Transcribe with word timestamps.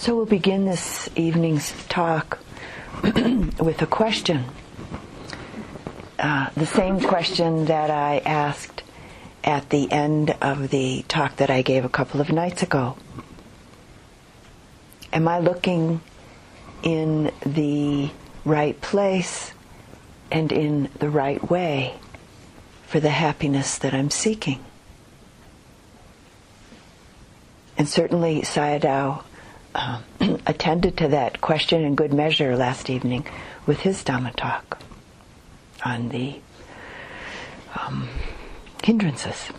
So 0.00 0.16
we'll 0.16 0.24
begin 0.24 0.64
this 0.64 1.10
evening's 1.14 1.74
talk 1.90 2.38
with 3.02 3.82
a 3.82 3.86
question. 3.86 4.46
Uh, 6.18 6.48
the 6.56 6.64
same 6.64 7.00
question 7.00 7.66
that 7.66 7.90
I 7.90 8.22
asked 8.24 8.82
at 9.44 9.68
the 9.68 9.92
end 9.92 10.34
of 10.40 10.70
the 10.70 11.04
talk 11.06 11.36
that 11.36 11.50
I 11.50 11.60
gave 11.60 11.84
a 11.84 11.90
couple 11.90 12.22
of 12.22 12.32
nights 12.32 12.62
ago. 12.62 12.96
Am 15.12 15.28
I 15.28 15.38
looking 15.38 16.00
in 16.82 17.30
the 17.44 18.08
right 18.46 18.80
place 18.80 19.52
and 20.30 20.50
in 20.50 20.88
the 20.98 21.10
right 21.10 21.50
way 21.50 21.96
for 22.86 23.00
the 23.00 23.10
happiness 23.10 23.76
that 23.76 23.92
I'm 23.92 24.08
seeking? 24.08 24.64
And 27.76 27.86
certainly 27.86 28.40
Sayadaw 28.40 29.24
uh, 29.74 30.00
attended 30.46 30.96
to 30.98 31.08
that 31.08 31.40
question 31.40 31.84
in 31.84 31.94
good 31.94 32.12
measure 32.12 32.56
last 32.56 32.90
evening 32.90 33.26
with 33.66 33.80
his 33.80 34.02
Dhamma 34.02 34.34
talk 34.36 34.82
on 35.84 36.08
the 36.08 36.36
um, 37.74 38.08
hindrances. 38.82 39.50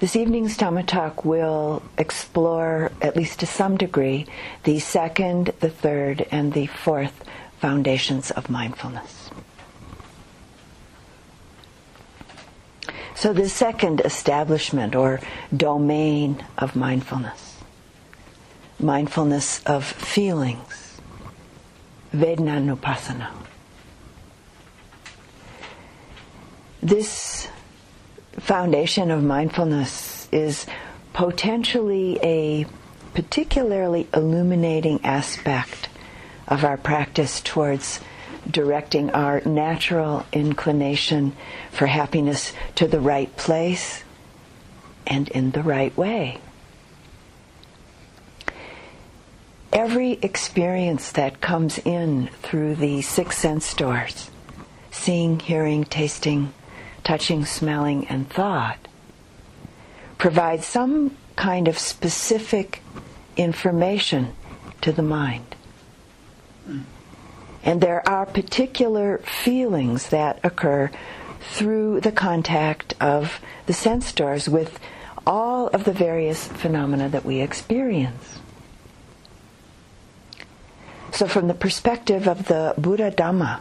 This 0.00 0.16
evening's 0.16 0.56
Dhamma 0.56 0.86
talk 0.86 1.26
will 1.26 1.82
explore, 1.98 2.90
at 3.02 3.16
least 3.16 3.40
to 3.40 3.46
some 3.46 3.76
degree, 3.76 4.24
the 4.64 4.78
second, 4.78 5.52
the 5.60 5.68
third, 5.68 6.26
and 6.30 6.54
the 6.54 6.66
fourth 6.68 7.22
foundations 7.60 8.30
of 8.30 8.48
mindfulness. 8.48 9.19
So, 13.20 13.34
the 13.34 13.50
second 13.50 14.00
establishment 14.00 14.94
or 14.94 15.20
domain 15.54 16.42
of 16.56 16.74
mindfulness, 16.74 17.58
mindfulness 18.78 19.62
of 19.64 19.84
feelings, 19.84 20.98
Vedananupassana. 22.14 23.28
This 26.82 27.46
foundation 28.38 29.10
of 29.10 29.22
mindfulness 29.22 30.26
is 30.32 30.64
potentially 31.12 32.18
a 32.22 32.64
particularly 33.12 34.08
illuminating 34.14 35.04
aspect 35.04 35.90
of 36.48 36.64
our 36.64 36.78
practice 36.78 37.42
towards 37.42 38.00
directing 38.50 39.10
our 39.10 39.40
natural 39.42 40.26
inclination 40.32 41.34
for 41.70 41.86
happiness 41.86 42.52
to 42.76 42.86
the 42.86 43.00
right 43.00 43.34
place 43.36 44.04
and 45.06 45.28
in 45.30 45.50
the 45.52 45.62
right 45.62 45.96
way. 45.96 46.38
Every 49.72 50.12
experience 50.22 51.12
that 51.12 51.40
comes 51.40 51.78
in 51.78 52.28
through 52.42 52.76
the 52.76 53.02
six 53.02 53.38
sense 53.38 53.72
doors 53.74 54.30
seeing, 54.90 55.38
hearing, 55.38 55.84
tasting, 55.84 56.52
touching, 57.04 57.44
smelling, 57.44 58.06
and 58.08 58.28
thought 58.28 58.88
provides 60.18 60.66
some 60.66 61.16
kind 61.36 61.68
of 61.68 61.78
specific 61.78 62.82
information 63.36 64.34
to 64.82 64.92
the 64.92 65.02
mind. 65.02 65.56
And 67.62 67.80
there 67.80 68.06
are 68.08 68.26
particular 68.26 69.18
feelings 69.18 70.08
that 70.08 70.40
occur 70.42 70.90
through 71.40 72.00
the 72.00 72.12
contact 72.12 72.94
of 73.00 73.40
the 73.66 73.72
sense 73.72 74.12
doors 74.12 74.48
with 74.48 74.78
all 75.26 75.68
of 75.68 75.84
the 75.84 75.92
various 75.92 76.46
phenomena 76.46 77.08
that 77.08 77.24
we 77.24 77.40
experience. 77.40 78.38
So, 81.12 81.26
from 81.26 81.48
the 81.48 81.54
perspective 81.54 82.28
of 82.28 82.46
the 82.46 82.74
Buddha 82.78 83.10
Dhamma, 83.10 83.60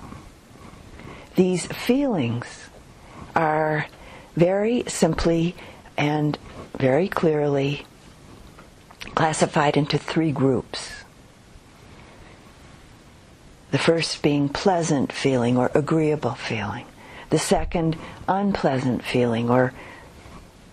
these 1.36 1.66
feelings 1.68 2.70
are 3.36 3.88
very 4.36 4.84
simply 4.88 5.56
and 5.98 6.38
very 6.78 7.10
clearly 7.10 7.86
classified 9.16 9.76
into 9.76 9.98
three 9.98 10.32
groups. 10.32 10.99
The 13.72 13.78
first 13.78 14.22
being 14.22 14.50
pleasant 14.50 15.12
feeling 15.14 15.58
or 15.58 15.72
agreeable 15.76 16.34
feeling. 16.34 16.86
The 17.30 17.40
second, 17.40 17.98
unpleasant 18.28 19.04
feeling 19.04 19.50
or 19.50 19.74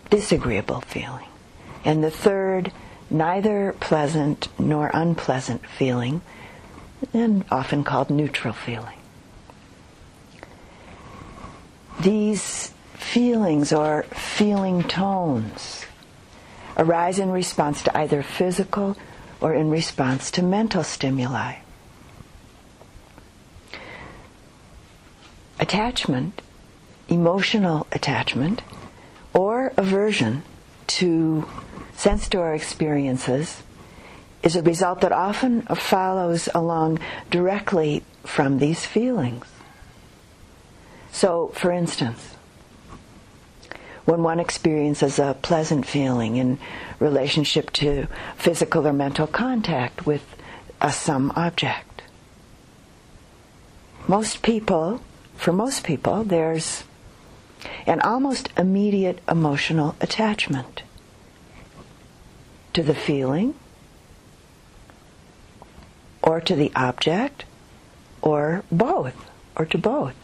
disagreeable 0.08 0.80
feeling. 0.80 1.26
And 1.84 2.02
the 2.02 2.10
third, 2.10 2.72
neither 3.10 3.74
pleasant 3.80 4.48
nor 4.58 4.90
unpleasant 4.94 5.66
feeling, 5.66 6.22
and 7.12 7.44
often 7.50 7.84
called 7.84 8.08
neutral 8.08 8.54
feeling. 8.54 8.96
These 12.00 12.72
feelings 12.94 13.72
or 13.72 14.04
feeling 14.04 14.82
tones 14.82 15.84
arise 16.76 17.18
in 17.18 17.30
response 17.30 17.82
to 17.82 17.96
either 17.96 18.22
physical 18.22 18.96
or 19.40 19.54
in 19.54 19.70
response 19.70 20.30
to 20.32 20.42
mental 20.42 20.82
stimuli. 20.82 21.56
Attachment, 25.58 26.42
emotional 27.08 27.86
attachment, 27.92 28.62
or 29.32 29.72
aversion 29.76 30.42
to 30.86 31.48
sense 31.94 32.28
door 32.28 32.54
experiences 32.54 33.62
is 34.42 34.56
a 34.56 34.62
result 34.62 35.00
that 35.00 35.12
often 35.12 35.62
follows 35.62 36.48
along 36.54 36.98
directly 37.30 38.04
from 38.24 38.58
these 38.58 38.84
feelings. 38.84 39.46
So, 41.10 41.48
for 41.54 41.72
instance, 41.72 42.36
when 44.04 44.22
one 44.22 44.38
experiences 44.38 45.18
a 45.18 45.36
pleasant 45.42 45.86
feeling 45.86 46.36
in 46.36 46.58
relationship 47.00 47.72
to 47.72 48.06
physical 48.36 48.86
or 48.86 48.92
mental 48.92 49.26
contact 49.26 50.06
with 50.06 50.22
a, 50.80 50.92
some 50.92 51.32
object, 51.34 52.02
most 54.06 54.42
people 54.42 55.00
for 55.36 55.52
most 55.52 55.84
people, 55.84 56.24
there's 56.24 56.84
an 57.86 58.00
almost 58.00 58.48
immediate 58.56 59.20
emotional 59.28 59.94
attachment 60.00 60.82
to 62.72 62.82
the 62.82 62.94
feeling 62.94 63.54
or 66.22 66.40
to 66.40 66.54
the 66.54 66.72
object 66.74 67.44
or 68.20 68.64
both 68.72 69.14
or 69.56 69.64
to 69.66 69.78
both. 69.78 70.14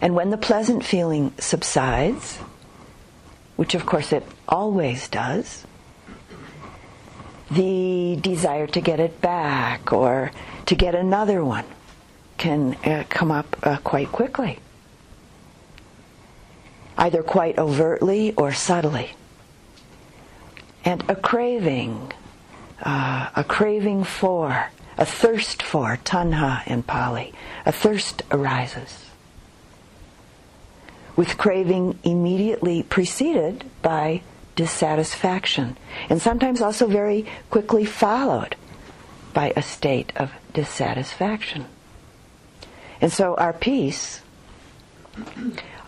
And 0.00 0.14
when 0.14 0.30
the 0.30 0.38
pleasant 0.38 0.84
feeling 0.84 1.32
subsides, 1.38 2.36
which 3.56 3.74
of 3.74 3.86
course 3.86 4.12
it 4.12 4.24
always 4.48 5.08
does, 5.08 5.64
the 7.50 8.18
desire 8.20 8.66
to 8.66 8.80
get 8.80 9.00
it 9.00 9.20
back 9.20 9.92
or 9.92 10.32
to 10.66 10.74
get 10.74 10.94
another 10.94 11.44
one 11.44 11.64
can 12.38 12.74
uh, 12.84 13.04
come 13.08 13.30
up 13.30 13.56
uh, 13.62 13.76
quite 13.78 14.10
quickly, 14.12 14.58
either 16.96 17.22
quite 17.22 17.58
overtly 17.58 18.32
or 18.34 18.52
subtly. 18.52 19.10
And 20.84 21.04
a 21.08 21.16
craving, 21.16 22.12
uh, 22.82 23.28
a 23.34 23.44
craving 23.44 24.04
for, 24.04 24.70
a 24.96 25.04
thirst 25.04 25.62
for, 25.62 25.98
tanha 26.04 26.66
in 26.66 26.82
Pali, 26.82 27.34
a 27.66 27.72
thirst 27.72 28.22
arises. 28.30 29.04
With 31.16 31.36
craving 31.36 31.98
immediately 32.04 32.84
preceded 32.84 33.64
by 33.82 34.22
dissatisfaction, 34.54 35.76
and 36.08 36.22
sometimes 36.22 36.62
also 36.62 36.86
very 36.86 37.26
quickly 37.50 37.84
followed 37.84 38.56
by 39.34 39.52
a 39.56 39.62
state 39.62 40.12
of 40.16 40.32
dissatisfaction. 40.52 41.66
And 43.00 43.12
so 43.12 43.34
our 43.36 43.52
peace, 43.52 44.22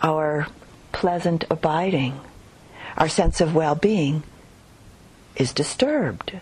our 0.03 0.47
pleasant 0.93 1.45
abiding, 1.51 2.21
our 2.97 3.09
sense 3.09 3.41
of 3.41 3.55
well 3.55 3.75
being 3.75 4.23
is 5.37 5.53
disturbed. 5.53 6.41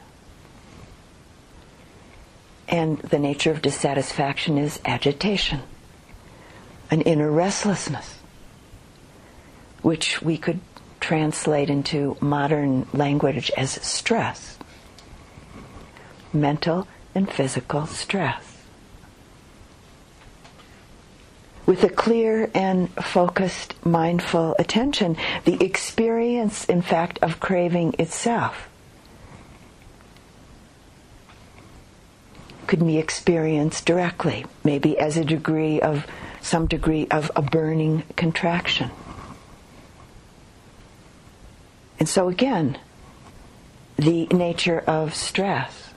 And 2.68 2.98
the 2.98 3.18
nature 3.18 3.50
of 3.50 3.62
dissatisfaction 3.62 4.58
is 4.58 4.78
agitation, 4.84 5.60
an 6.90 7.00
inner 7.02 7.30
restlessness, 7.30 8.18
which 9.80 10.20
we 10.20 10.36
could 10.36 10.60
translate 11.00 11.70
into 11.70 12.16
modern 12.20 12.86
language 12.92 13.50
as 13.56 13.70
stress, 13.70 14.58
mental 16.32 16.86
and 17.14 17.30
physical 17.32 17.86
stress. 17.86 18.47
With 21.68 21.84
a 21.84 21.88
clear 21.90 22.50
and 22.54 22.88
focused 22.94 23.74
mindful 23.84 24.56
attention, 24.58 25.14
the 25.44 25.62
experience, 25.62 26.64
in 26.64 26.80
fact, 26.80 27.18
of 27.20 27.38
craving 27.40 27.94
itself 27.98 28.70
could 32.66 32.78
be 32.78 32.96
experienced 32.96 33.84
directly, 33.84 34.46
maybe 34.64 34.98
as 34.98 35.18
a 35.18 35.24
degree 35.26 35.78
of 35.78 36.06
some 36.40 36.66
degree 36.66 37.06
of 37.10 37.30
a 37.36 37.42
burning 37.42 38.02
contraction. 38.16 38.90
And 42.00 42.08
so 42.08 42.30
again, 42.30 42.78
the 43.96 44.24
nature 44.28 44.80
of 44.86 45.14
stress 45.14 45.90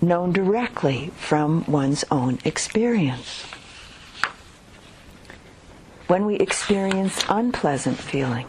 known 0.00 0.32
directly 0.32 1.12
from 1.16 1.64
one's 1.66 2.04
own 2.10 2.40
experience. 2.44 3.46
When 6.06 6.26
we 6.26 6.36
experience 6.36 7.24
unpleasant 7.28 7.98
feeling 7.98 8.46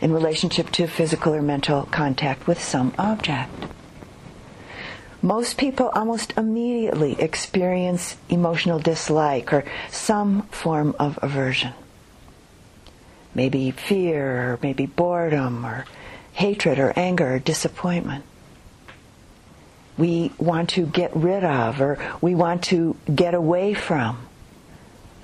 in 0.00 0.12
relationship 0.12 0.70
to 0.70 0.86
physical 0.86 1.34
or 1.34 1.42
mental 1.42 1.82
contact 1.84 2.46
with 2.46 2.62
some 2.62 2.94
object. 2.98 3.52
Most 5.20 5.58
people 5.58 5.88
almost 5.88 6.32
immediately 6.36 7.20
experience 7.20 8.16
emotional 8.28 8.78
dislike 8.78 9.52
or 9.52 9.64
some 9.90 10.42
form 10.42 10.94
of 10.98 11.18
aversion 11.20 11.74
maybe 13.38 13.70
fear, 13.70 14.52
or 14.52 14.58
maybe 14.62 14.84
boredom, 14.84 15.64
or 15.64 15.84
hatred, 16.32 16.78
or 16.78 16.92
anger, 16.96 17.34
or 17.34 17.38
disappointment. 17.38 18.24
We 19.96 20.32
want 20.38 20.70
to 20.70 20.86
get 20.86 21.14
rid 21.14 21.44
of, 21.44 21.80
or 21.80 21.98
we 22.20 22.34
want 22.34 22.64
to 22.64 22.96
get 23.14 23.34
away 23.34 23.74
from 23.74 24.18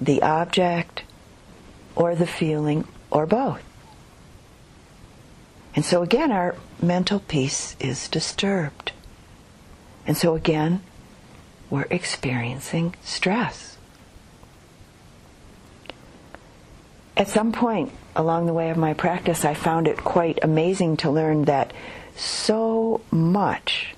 the 0.05 0.23
object, 0.23 1.03
or 1.97 2.15
the 2.15 2.27
feeling, 2.27 2.87
or 3.11 3.27
both. 3.27 3.63
And 5.75 5.85
so 5.85 6.03
again, 6.03 6.31
our 6.31 6.57
mental 6.81 7.21
peace 7.21 7.77
is 7.81 8.09
disturbed. 8.09 8.93
And 10.07 10.17
so 10.17 10.35
again, 10.35 10.83
we're 11.71 11.87
experiencing 11.91 12.95
stress. 13.03 13.75
at 17.17 17.29
some 17.29 17.53
point 17.53 17.93
along 18.17 18.47
the 18.47 18.53
way 18.53 18.71
of 18.71 18.77
my 18.77 18.95
practice, 18.95 19.45
I 19.45 19.55
found 19.55 19.89
it 19.89 19.99
quite 19.99 20.39
amazing 20.43 20.99
to 20.99 21.11
learn 21.11 21.45
that 21.45 21.73
so 22.17 23.01
much 23.11 23.95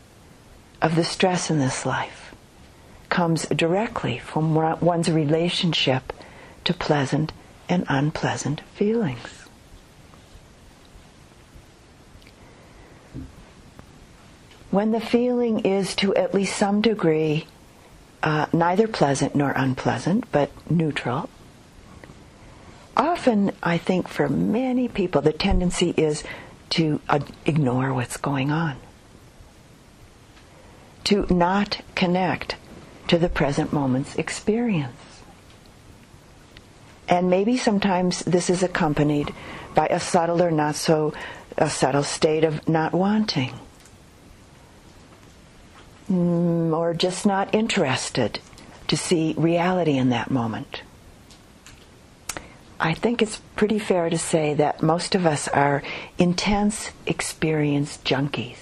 of 0.81 0.94
the 0.94 1.05
stress 1.05 1.50
in 1.50 1.59
this 1.59 1.85
life 1.85 2.25
comes 3.08 3.47
directly 3.47 4.19
from 4.19 4.55
one's 4.55 5.11
relationship 5.11 6.12
to 6.64 6.75
pleasant 6.75 7.32
and 7.69 7.85
unpleasant 7.88 8.61
feelings. 8.75 9.47
When 14.70 14.91
the 14.91 15.00
feeling 15.00 15.61
is 15.61 15.94
to 15.97 16.14
at 16.14 16.35
least 16.35 16.56
some 16.56 16.82
degree 16.82 17.47
uh, 18.23 18.47
neither 18.53 18.88
pleasant 18.88 19.35
nor 19.35 19.52
unpleasant, 19.52 20.31
but 20.32 20.50
neutral, 20.70 21.31
often 22.97 23.52
I 23.62 23.79
think 23.79 24.09
for 24.09 24.29
many 24.29 24.88
people 24.88 25.23
the 25.23 25.32
tendency 25.32 25.94
is 25.97 26.25
to 26.70 27.00
uh, 27.09 27.20
ignore 27.44 27.94
what's 27.94 28.17
going 28.17 28.50
on, 28.50 28.76
to 31.05 31.26
not 31.32 31.81
connect 31.94 32.56
to 33.08 33.19
the 33.19 33.29
present 33.29 33.73
moment's 33.73 34.17
experience. 34.17 35.23
And 37.08 37.31
maybe 37.31 37.56
sometimes 37.56 38.20
this 38.20 38.50
is 38.50 38.62
accompanied 38.62 39.32
by 39.75 39.87
a 39.87 40.00
subtle 40.00 40.43
or 40.43 40.50
not 40.50 40.75
so 40.75 41.12
a 41.56 41.70
subtle 41.70 42.03
state 42.03 42.44
of 42.44 42.69
not 42.69 42.93
wanting. 42.93 43.53
Mm, 46.11 46.76
or 46.76 46.94
just 46.94 47.26
not 47.26 47.55
interested 47.55 48.41
to 48.88 48.97
see 48.97 49.35
reality 49.37 49.97
in 49.97 50.11
that 50.11 50.31
moment. 50.31 50.82
I 52.79 52.94
think 52.94 53.23
it's 53.23 53.41
pretty 53.56 53.79
fair 53.79 54.11
to 54.11 54.19
say 54.19 54.55
that 54.55 54.82
most 54.82 55.14
of 55.14 55.26
us 55.26 55.49
are 55.49 55.82
intense 56.19 56.91
experience 57.06 57.99
junkies. 58.05 58.59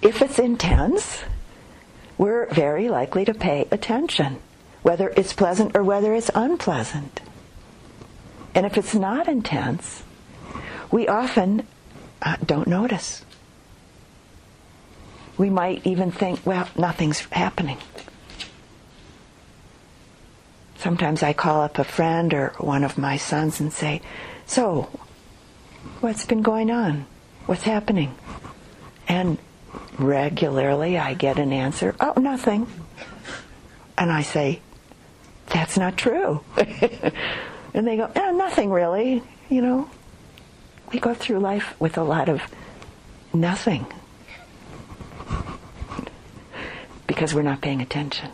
if 0.00 0.22
it's 0.22 0.38
intense, 0.38 1.22
we're 2.22 2.46
very 2.46 2.88
likely 2.88 3.24
to 3.24 3.34
pay 3.34 3.66
attention, 3.72 4.38
whether 4.82 5.08
it's 5.16 5.32
pleasant 5.32 5.76
or 5.76 5.82
whether 5.82 6.14
it's 6.14 6.30
unpleasant. 6.32 7.20
And 8.54 8.64
if 8.64 8.78
it's 8.78 8.94
not 8.94 9.26
intense, 9.26 10.04
we 10.92 11.08
often 11.08 11.66
uh, 12.22 12.36
don't 12.46 12.68
notice. 12.68 13.24
We 15.36 15.50
might 15.50 15.84
even 15.84 16.12
think, 16.12 16.46
well, 16.46 16.68
nothing's 16.76 17.18
happening. 17.32 17.78
Sometimes 20.76 21.24
I 21.24 21.32
call 21.32 21.62
up 21.62 21.76
a 21.80 21.82
friend 21.82 22.32
or 22.32 22.52
one 22.58 22.84
of 22.84 22.98
my 22.98 23.16
sons 23.16 23.58
and 23.58 23.72
say, 23.72 24.00
So, 24.46 24.82
what's 26.00 26.24
been 26.24 26.42
going 26.42 26.70
on? 26.70 27.04
What's 27.46 27.64
happening? 27.64 28.14
And 29.08 29.38
regularly 29.98 30.98
I 30.98 31.14
get 31.14 31.38
an 31.38 31.52
answer, 31.52 31.94
Oh, 32.00 32.14
nothing. 32.16 32.66
And 33.98 34.10
I 34.10 34.22
say, 34.22 34.60
That's 35.46 35.76
not 35.76 35.96
true. 35.96 36.42
and 37.74 37.86
they 37.86 37.96
go, 37.96 38.10
oh, 38.14 38.36
Nothing 38.36 38.70
really. 38.70 39.22
You 39.48 39.62
know, 39.62 39.90
we 40.92 40.98
go 40.98 41.14
through 41.14 41.40
life 41.40 41.74
with 41.80 41.98
a 41.98 42.02
lot 42.02 42.28
of 42.28 42.42
nothing 43.34 43.86
because 47.06 47.34
we're 47.34 47.42
not 47.42 47.60
paying 47.60 47.82
attention. 47.82 48.30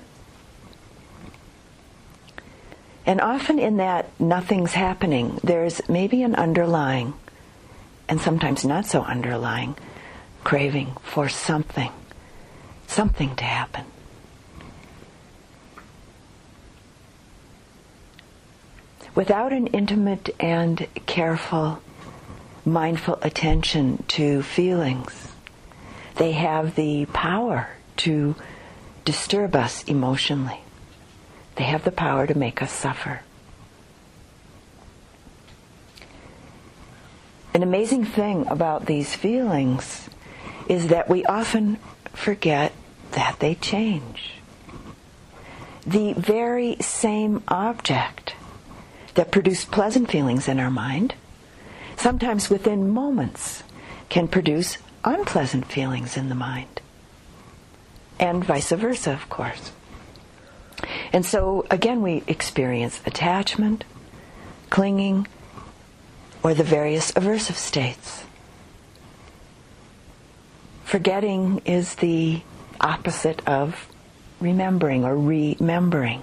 And 3.07 3.21
often 3.21 3.59
in 3.59 3.79
that 3.79 4.09
nothing's 4.21 4.75
happening, 4.75 5.41
there's 5.43 5.81
maybe 5.89 6.23
an 6.23 6.35
underlying, 6.35 7.15
and 8.07 8.21
sometimes 8.21 8.67
not 8.67 8.85
so 8.85 9.03
underlying, 9.03 9.77
craving 10.49 10.97
for 11.03 11.29
something, 11.29 11.93
something 12.87 13.37
to 13.37 13.45
happen. 13.45 13.85
Without 19.15 19.53
an 19.53 19.67
intimate 19.67 20.35
and 20.41 20.89
careful, 21.05 21.83
mindful 22.65 23.19
attention 23.21 24.03
to 24.09 24.43
feelings, 24.43 25.33
they 26.17 26.33
have 26.33 26.77
the 26.77 27.05
power 27.13 27.69
to 27.99 28.35
disturb 29.05 29.55
us 29.55 29.85
emotionally. 29.85 30.61
They 31.57 31.65
have 31.65 31.85
the 31.85 31.93
power 31.93 32.27
to 32.27 32.35
make 32.35 32.63
us 32.63 32.73
suffer. 32.73 33.21
An 37.53 37.63
amazing 37.63 38.07
thing 38.07 38.47
about 38.47 38.87
these 38.87 39.15
feelings 39.15 40.09
is 40.69 40.89
that 40.89 41.09
we 41.09 41.25
often 41.25 41.79
forget 42.13 42.73
that 43.13 43.41
they 43.41 43.55
change. 43.55 44.35
The 45.87 46.13
very 46.13 46.77
same 46.81 47.43
object 47.49 48.35
that 49.15 49.31
produced 49.31 49.71
pleasant 49.71 50.11
feelings 50.11 50.47
in 50.47 50.61
our 50.61 50.71
mind, 50.71 51.15
sometimes 51.97 52.51
within 52.51 52.91
moments, 52.91 53.63
can 54.09 54.29
produce 54.29 54.79
unpleasant 55.05 55.67
feelings 55.67 56.17
in 56.17 56.29
the 56.29 56.35
mind. 56.35 56.81
And 58.21 58.45
vice 58.45 58.71
versa, 58.73 59.13
of 59.13 59.29
course. 59.29 59.73
And 61.13 61.25
so, 61.25 61.67
again, 61.71 62.03
we 62.03 62.23
experience 62.27 63.01
attachment, 63.07 63.85
clinging, 64.71 65.27
or 66.43 66.55
the 66.55 66.65
various 66.65 67.13
aversive 67.13 67.57
states. 67.57 68.25
Forgetting 70.89 71.61
is 71.67 71.97
the 71.97 72.41
opposite 72.81 73.47
of 73.47 73.89
remembering 74.41 75.05
or 75.05 75.19
remembering. 75.19 76.23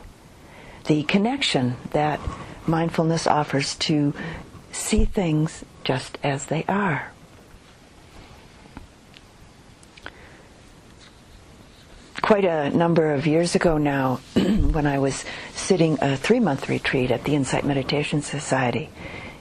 The 0.88 1.04
connection 1.04 1.76
that 1.92 2.20
mindfulness 2.66 3.28
offers 3.28 3.76
to 3.76 4.16
see 4.72 5.06
things 5.06 5.64
just 5.84 6.18
as 6.24 6.48
they 6.48 6.64
are. 6.64 7.12
quite 12.24 12.44
a 12.44 12.72
number 12.72 13.14
of 13.14 13.28
years 13.28 13.54
ago 13.54 13.78
now, 13.78 14.16
when 14.34 14.88
I 14.88 14.98
was 14.98 15.24
sitting 15.54 16.00
a 16.02 16.18
three 16.18 16.40
month 16.40 16.70
retreat 16.70 17.12
at 17.12 17.24
the 17.24 17.36
Insight 17.36 17.66
Meditation 17.66 18.24
Society 18.24 18.90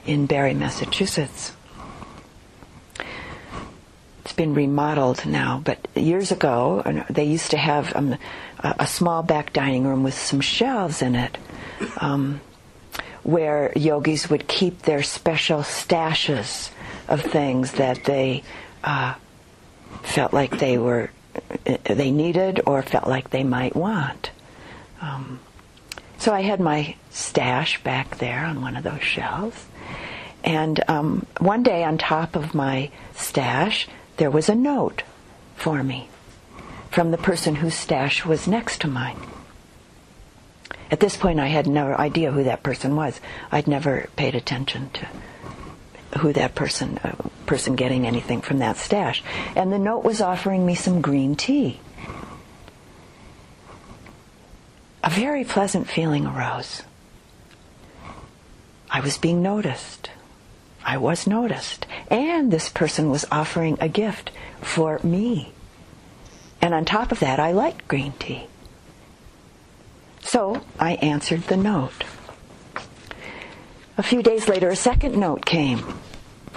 in 0.05 0.27
Barre, 0.27 0.53
Massachusetts. 0.53 1.54
It's 4.25 4.33
been 4.33 4.55
remodeled 4.55 5.23
now, 5.27 5.61
but 5.63 5.87
years 5.93 6.31
ago 6.31 6.81
uh, 6.83 7.03
they 7.11 7.25
used 7.25 7.51
to 7.51 7.57
have 7.57 7.95
um, 7.95 8.17
a, 8.59 8.87
small 8.87 9.21
back 9.21 9.53
dining 9.53 9.85
room 9.85 10.01
with 10.01 10.15
some 10.15 10.41
shelves 10.41 11.03
in 11.03 11.15
it. 11.15 11.37
Um, 11.97 12.41
where 13.21 13.71
yogis 13.75 14.29
would 14.29 14.47
keep 14.47 14.83
their 14.83 15.03
special 15.03 15.59
stashes 15.59 16.71
of 17.07 17.21
things 17.21 17.73
that 17.73 18.03
they 18.05 18.43
uh, 18.83 19.13
felt 20.03 20.33
like 20.33 20.59
they 20.59 20.77
were 20.77 21.11
they 21.83 22.11
needed 22.11 22.61
or 22.65 22.81
felt 22.81 23.07
like 23.07 23.29
they 23.29 23.43
might 23.43 23.75
want. 23.75 24.31
Um, 25.01 25.39
so 26.17 26.33
I 26.33 26.41
had 26.41 26.59
my 26.59 26.95
stash 27.11 27.83
back 27.83 28.17
there 28.17 28.45
on 28.45 28.61
one 28.61 28.75
of 28.75 28.83
those 28.83 29.03
shelves. 29.03 29.65
And 30.43 30.83
um, 30.87 31.25
one 31.39 31.63
day 31.63 31.83
on 31.83 31.97
top 31.97 32.35
of 32.35 32.53
my 32.53 32.91
stash, 33.15 33.87
there 34.17 34.31
was 34.31 34.49
a 34.49 34.55
note 34.55 35.03
for 35.55 35.83
me 35.83 36.09
from 36.91 37.11
the 37.11 37.17
person 37.17 37.55
whose 37.55 37.75
stash 37.75 38.25
was 38.25 38.47
next 38.47 38.81
to 38.81 38.87
mine. 38.87 39.19
At 40.91 40.99
this 40.99 41.17
point, 41.17 41.39
I 41.39 41.47
had 41.47 41.67
no 41.67 41.93
idea 41.93 42.31
who 42.31 42.43
that 42.43 42.63
person 42.63 42.95
was. 42.95 43.19
I'd 43.51 43.67
never 43.67 44.09
paid 44.15 44.35
attention 44.35 44.91
to 44.91 45.07
who 46.19 46.31
that 46.33 46.55
person 46.55 46.97
uh, 46.99 47.15
person 47.45 47.75
getting 47.75 48.05
anything 48.05 48.41
from 48.41 48.59
that 48.59 48.77
stash. 48.77 49.23
And 49.55 49.71
the 49.71 49.79
note 49.79 50.03
was 50.03 50.21
offering 50.21 50.65
me 50.65 50.75
some 50.75 51.01
green 51.01 51.35
tea. 51.35 51.79
A 55.03 55.09
very 55.09 55.43
pleasant 55.43 55.89
feeling 55.89 56.25
arose. 56.25 56.83
I 58.89 59.01
was 59.01 59.17
being 59.17 59.41
noticed. 59.41 60.09
I 60.85 60.97
was 60.97 61.25
noticed. 61.25 61.87
And 62.09 62.51
this 62.51 62.69
person 62.69 63.09
was 63.09 63.25
offering 63.31 63.77
a 63.81 63.89
gift 63.89 64.31
for 64.61 64.99
me. 65.03 65.51
And 66.61 66.73
on 66.73 66.85
top 66.85 67.11
of 67.11 67.19
that, 67.19 67.39
I 67.39 67.51
liked 67.51 67.87
green 67.87 68.13
tea. 68.19 68.47
So 70.21 70.61
I 70.79 70.93
answered 70.93 71.43
the 71.43 71.57
note. 71.57 72.03
A 73.97 74.03
few 74.03 74.21
days 74.21 74.47
later, 74.47 74.69
a 74.69 74.75
second 74.75 75.17
note 75.17 75.45
came 75.45 75.99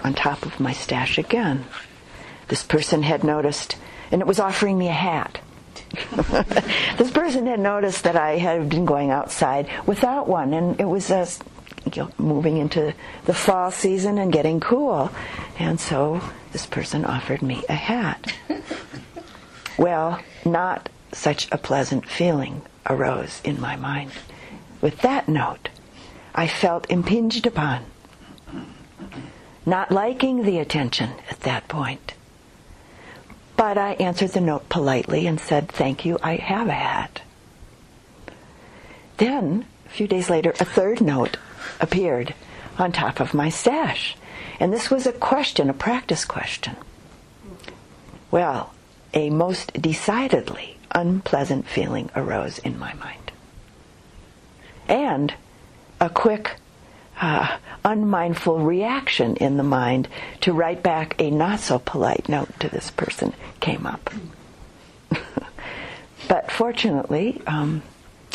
on 0.04 0.14
top 0.14 0.44
of 0.44 0.60
my 0.60 0.72
stash 0.72 1.18
again. 1.18 1.64
This 2.48 2.62
person 2.62 3.02
had 3.02 3.24
noticed, 3.24 3.76
and 4.10 4.20
it 4.20 4.26
was 4.26 4.40
offering 4.40 4.78
me 4.78 4.88
a 4.88 4.92
hat. 4.92 5.40
this 6.96 7.10
person 7.10 7.46
had 7.46 7.60
noticed 7.60 8.04
that 8.04 8.16
I 8.16 8.38
had 8.38 8.68
been 8.68 8.84
going 8.84 9.10
outside 9.10 9.68
without 9.86 10.28
one, 10.28 10.52
and 10.52 10.80
it 10.80 10.86
was 10.86 11.10
know, 11.10 11.38
moving 12.18 12.56
into 12.56 12.94
the 13.24 13.34
fall 13.34 13.70
season 13.70 14.18
and 14.18 14.32
getting 14.32 14.60
cool. 14.60 15.10
And 15.58 15.78
so 15.80 16.20
this 16.52 16.66
person 16.66 17.04
offered 17.04 17.42
me 17.42 17.64
a 17.68 17.74
hat. 17.74 18.34
Well, 19.78 20.18
not 20.44 20.88
such 21.12 21.46
a 21.52 21.56
pleasant 21.56 22.04
feeling 22.08 22.62
arose 22.90 23.40
in 23.44 23.60
my 23.60 23.76
mind. 23.76 24.10
With 24.80 25.02
that 25.02 25.28
note, 25.28 25.68
I 26.34 26.48
felt 26.48 26.90
impinged 26.90 27.46
upon, 27.46 27.84
not 29.64 29.92
liking 29.92 30.42
the 30.42 30.58
attention 30.58 31.10
at 31.30 31.40
that 31.40 31.68
point. 31.68 32.14
But 33.56 33.78
I 33.78 33.92
answered 33.94 34.30
the 34.30 34.40
note 34.40 34.68
politely 34.68 35.28
and 35.28 35.38
said, 35.38 35.68
Thank 35.68 36.04
you, 36.04 36.18
I 36.22 36.36
have 36.36 36.66
a 36.66 36.72
hat. 36.72 37.22
Then, 39.18 39.64
a 39.86 39.88
few 39.88 40.08
days 40.08 40.28
later, 40.28 40.50
a 40.58 40.64
third 40.64 41.00
note 41.00 41.36
appeared 41.80 42.34
on 42.78 42.92
top 42.92 43.20
of 43.20 43.34
my 43.34 43.48
stash. 43.48 44.16
And 44.60 44.72
this 44.72 44.90
was 44.90 45.06
a 45.06 45.12
question, 45.12 45.70
a 45.70 45.74
practice 45.74 46.24
question. 46.24 46.76
Well, 48.30 48.72
a 49.14 49.30
most 49.30 49.72
decidedly 49.74 50.76
unpleasant 50.90 51.66
feeling 51.66 52.10
arose 52.14 52.58
in 52.58 52.78
my 52.78 52.94
mind. 52.94 53.32
And 54.88 55.34
a 56.00 56.08
quick, 56.08 56.56
uh, 57.20 57.58
unmindful 57.84 58.60
reaction 58.60 59.36
in 59.36 59.56
the 59.56 59.62
mind 59.62 60.08
to 60.40 60.52
write 60.52 60.82
back 60.82 61.14
a 61.18 61.30
not 61.30 61.60
so 61.60 61.78
polite 61.78 62.28
note 62.28 62.48
to 62.60 62.68
this 62.68 62.90
person 62.90 63.34
came 63.60 63.86
up. 63.86 64.10
but 66.28 66.50
fortunately, 66.50 67.40
um, 67.46 67.82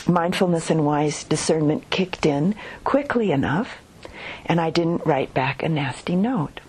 mindfulness 0.08 0.70
and 0.70 0.86
wise 0.86 1.24
discernment 1.24 1.90
kicked 1.90 2.26
in 2.26 2.56
quickly 2.84 3.32
enough, 3.32 3.78
and 4.46 4.60
I 4.60 4.70
didn't 4.70 5.06
write 5.06 5.34
back 5.34 5.64
a 5.64 5.70
nasty 5.70 6.16
note. 6.16 6.60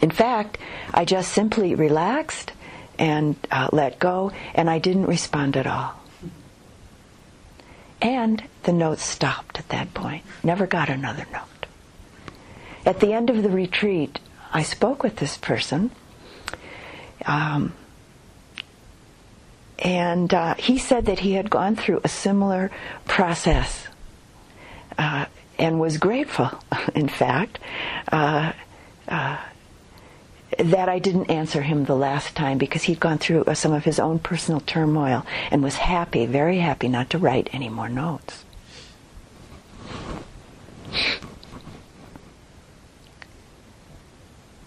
In 0.00 0.10
fact, 0.10 0.58
I 0.92 1.04
just 1.04 1.32
simply 1.32 1.74
relaxed 1.74 2.52
and 2.98 3.36
uh, 3.50 3.68
let 3.72 3.98
go, 3.98 4.32
and 4.54 4.70
I 4.70 4.78
didn't 4.78 5.06
respond 5.06 5.56
at 5.56 5.66
all. 5.66 5.94
And 8.00 8.42
the 8.64 8.72
note 8.72 8.98
stopped 8.98 9.58
at 9.58 9.68
that 9.70 9.94
point. 9.94 10.24
Never 10.42 10.66
got 10.66 10.88
another 10.88 11.26
note. 11.32 11.66
At 12.84 13.00
the 13.00 13.12
end 13.12 13.30
of 13.30 13.42
the 13.42 13.50
retreat, 13.50 14.18
I 14.52 14.62
spoke 14.62 15.02
with 15.02 15.16
this 15.16 15.36
person. 15.36 15.90
Um, 17.24 17.72
and 19.78 20.32
uh, 20.32 20.54
he 20.54 20.78
said 20.78 21.06
that 21.06 21.20
he 21.20 21.32
had 21.32 21.50
gone 21.50 21.76
through 21.76 22.00
a 22.02 22.08
similar 22.08 22.70
process 23.06 23.86
uh, 24.98 25.26
and 25.58 25.80
was 25.80 25.98
grateful, 25.98 26.50
in 26.94 27.08
fact, 27.08 27.58
uh, 28.12 28.52
uh 29.08 29.38
that 30.58 30.88
I 30.88 30.98
didn't 30.98 31.30
answer 31.30 31.60
him 31.62 31.84
the 31.84 31.96
last 31.96 32.34
time 32.34 32.56
because 32.56 32.84
he'd 32.84 33.00
gone 33.00 33.18
through 33.18 33.44
uh, 33.44 33.54
some 33.54 33.72
of 33.72 33.84
his 33.84 33.98
own 33.98 34.18
personal 34.18 34.60
turmoil 34.60 35.26
and 35.50 35.62
was 35.62 35.76
happy, 35.76 36.24
very 36.24 36.58
happy, 36.58 36.88
not 36.88 37.10
to 37.10 37.18
write 37.18 37.50
any 37.52 37.68
more 37.68 37.88
notes. 37.88 38.44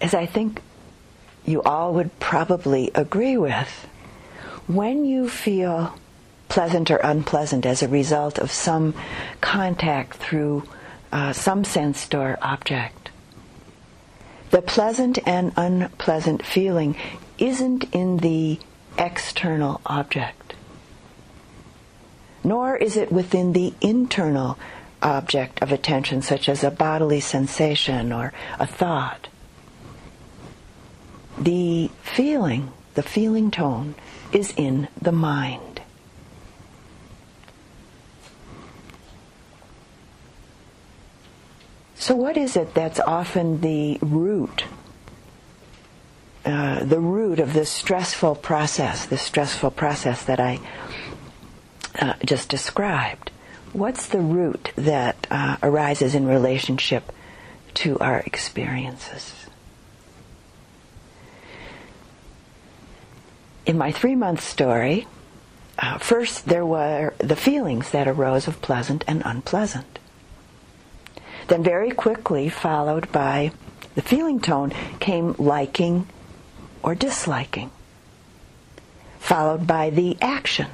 As 0.00 0.14
I 0.14 0.26
think 0.26 0.62
you 1.44 1.62
all 1.62 1.94
would 1.94 2.18
probably 2.20 2.90
agree 2.94 3.36
with, 3.36 3.88
when 4.74 5.04
you 5.04 5.28
feel 5.28 5.94
pleasant 6.48 6.90
or 6.90 6.96
unpleasant 6.98 7.66
as 7.66 7.82
a 7.82 7.88
result 7.88 8.38
of 8.38 8.50
some 8.50 8.94
contact 9.40 10.16
through 10.16 10.62
uh, 11.12 11.32
some 11.32 11.64
sense 11.64 12.06
door 12.08 12.38
object, 12.42 13.10
the 14.50 14.62
pleasant 14.62 15.18
and 15.26 15.52
unpleasant 15.56 16.44
feeling 16.44 16.96
isn't 17.38 17.84
in 17.92 18.18
the 18.18 18.58
external 18.98 19.80
object, 19.86 20.54
nor 22.44 22.76
is 22.76 22.96
it 22.96 23.10
within 23.10 23.52
the 23.52 23.74
internal 23.80 24.58
object 25.02 25.62
of 25.62 25.72
attention, 25.72 26.22
such 26.22 26.48
as 26.48 26.62
a 26.62 26.70
bodily 26.70 27.20
sensation 27.20 28.12
or 28.12 28.32
a 28.58 28.66
thought. 28.66 29.28
The 31.38 31.90
feeling, 32.02 32.70
the 32.94 33.02
feeling 33.02 33.50
tone, 33.50 33.94
is 34.32 34.52
in 34.56 34.88
the 35.00 35.12
mind. 35.12 35.82
So, 42.00 42.16
what 42.16 42.36
is 42.36 42.56
it 42.56 42.72
that's 42.74 42.98
often 42.98 43.60
the 43.60 43.98
root, 44.00 44.64
uh, 46.46 46.82
the 46.82 46.98
root 46.98 47.40
of 47.40 47.52
this 47.52 47.68
stressful 47.68 48.36
process, 48.36 49.04
this 49.04 49.20
stressful 49.20 49.72
process 49.72 50.24
that 50.24 50.40
I 50.40 50.60
uh, 51.98 52.14
just 52.24 52.48
described? 52.48 53.30
What's 53.72 54.08
the 54.08 54.20
root 54.20 54.72
that 54.76 55.26
uh, 55.30 55.58
arises 55.62 56.14
in 56.14 56.26
relationship 56.26 57.12
to 57.74 57.98
our 57.98 58.20
experiences? 58.20 59.39
In 63.70 63.78
my 63.78 63.92
three 63.92 64.16
month 64.16 64.40
story, 64.40 65.06
uh, 65.78 65.98
first 65.98 66.46
there 66.46 66.66
were 66.66 67.14
the 67.18 67.36
feelings 67.36 67.90
that 67.90 68.08
arose 68.08 68.48
of 68.48 68.60
pleasant 68.60 69.04
and 69.06 69.22
unpleasant. 69.24 70.00
Then, 71.46 71.62
very 71.62 71.92
quickly, 71.92 72.48
followed 72.48 73.12
by 73.12 73.52
the 73.94 74.02
feeling 74.02 74.40
tone, 74.40 74.72
came 74.98 75.36
liking 75.38 76.08
or 76.82 76.96
disliking, 76.96 77.70
followed 79.20 79.68
by 79.68 79.90
the 79.90 80.18
action 80.20 80.66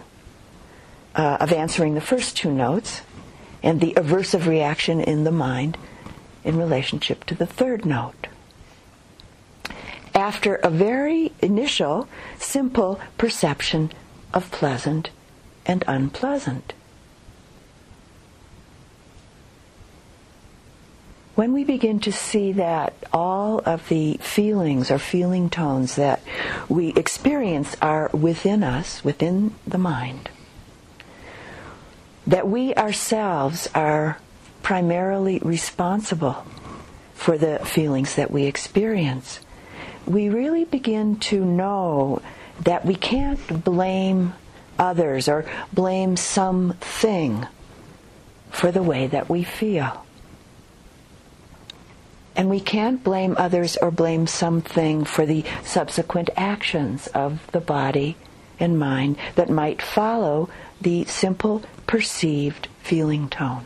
uh, 1.14 1.36
of 1.38 1.52
answering 1.52 1.96
the 1.96 2.00
first 2.00 2.34
two 2.34 2.50
notes 2.50 3.02
and 3.62 3.82
the 3.82 3.92
aversive 3.92 4.46
reaction 4.46 5.02
in 5.02 5.24
the 5.24 5.30
mind 5.30 5.76
in 6.44 6.56
relationship 6.56 7.24
to 7.24 7.34
the 7.34 7.44
third 7.44 7.84
note. 7.84 8.28
After 10.26 10.56
a 10.56 10.70
very 10.70 11.30
initial, 11.40 12.08
simple 12.36 12.98
perception 13.16 13.92
of 14.34 14.50
pleasant 14.50 15.10
and 15.64 15.84
unpleasant. 15.86 16.72
when 21.36 21.52
we 21.52 21.62
begin 21.62 22.00
to 22.00 22.10
see 22.10 22.50
that 22.52 22.94
all 23.12 23.60
of 23.66 23.88
the 23.88 24.16
feelings 24.22 24.90
or 24.90 24.98
feeling 24.98 25.50
tones 25.50 25.94
that 25.96 26.20
we 26.66 26.88
experience 26.94 27.76
are 27.82 28.10
within 28.12 28.64
us, 28.64 29.04
within 29.04 29.54
the 29.66 29.78
mind, 29.78 30.30
that 32.26 32.48
we 32.48 32.74
ourselves 32.74 33.68
are 33.74 34.18
primarily 34.62 35.38
responsible 35.40 36.44
for 37.14 37.36
the 37.36 37.58
feelings 37.60 38.14
that 38.16 38.30
we 38.30 38.44
experience, 38.44 39.40
we 40.06 40.28
really 40.28 40.64
begin 40.64 41.18
to 41.18 41.44
know 41.44 42.22
that 42.60 42.84
we 42.84 42.94
can't 42.94 43.64
blame 43.64 44.32
others 44.78 45.28
or 45.28 45.44
blame 45.72 46.16
something 46.16 47.46
for 48.50 48.72
the 48.72 48.82
way 48.82 49.06
that 49.06 49.28
we 49.28 49.42
feel. 49.42 50.04
And 52.34 52.50
we 52.50 52.60
can't 52.60 53.02
blame 53.02 53.34
others 53.38 53.76
or 53.78 53.90
blame 53.90 54.26
something 54.26 55.04
for 55.04 55.24
the 55.24 55.44
subsequent 55.64 56.30
actions 56.36 57.06
of 57.08 57.50
the 57.52 57.60
body 57.60 58.16
and 58.60 58.78
mind 58.78 59.16
that 59.34 59.48
might 59.48 59.80
follow 59.80 60.48
the 60.80 61.04
simple 61.04 61.62
perceived 61.86 62.68
feeling 62.82 63.28
tone. 63.28 63.64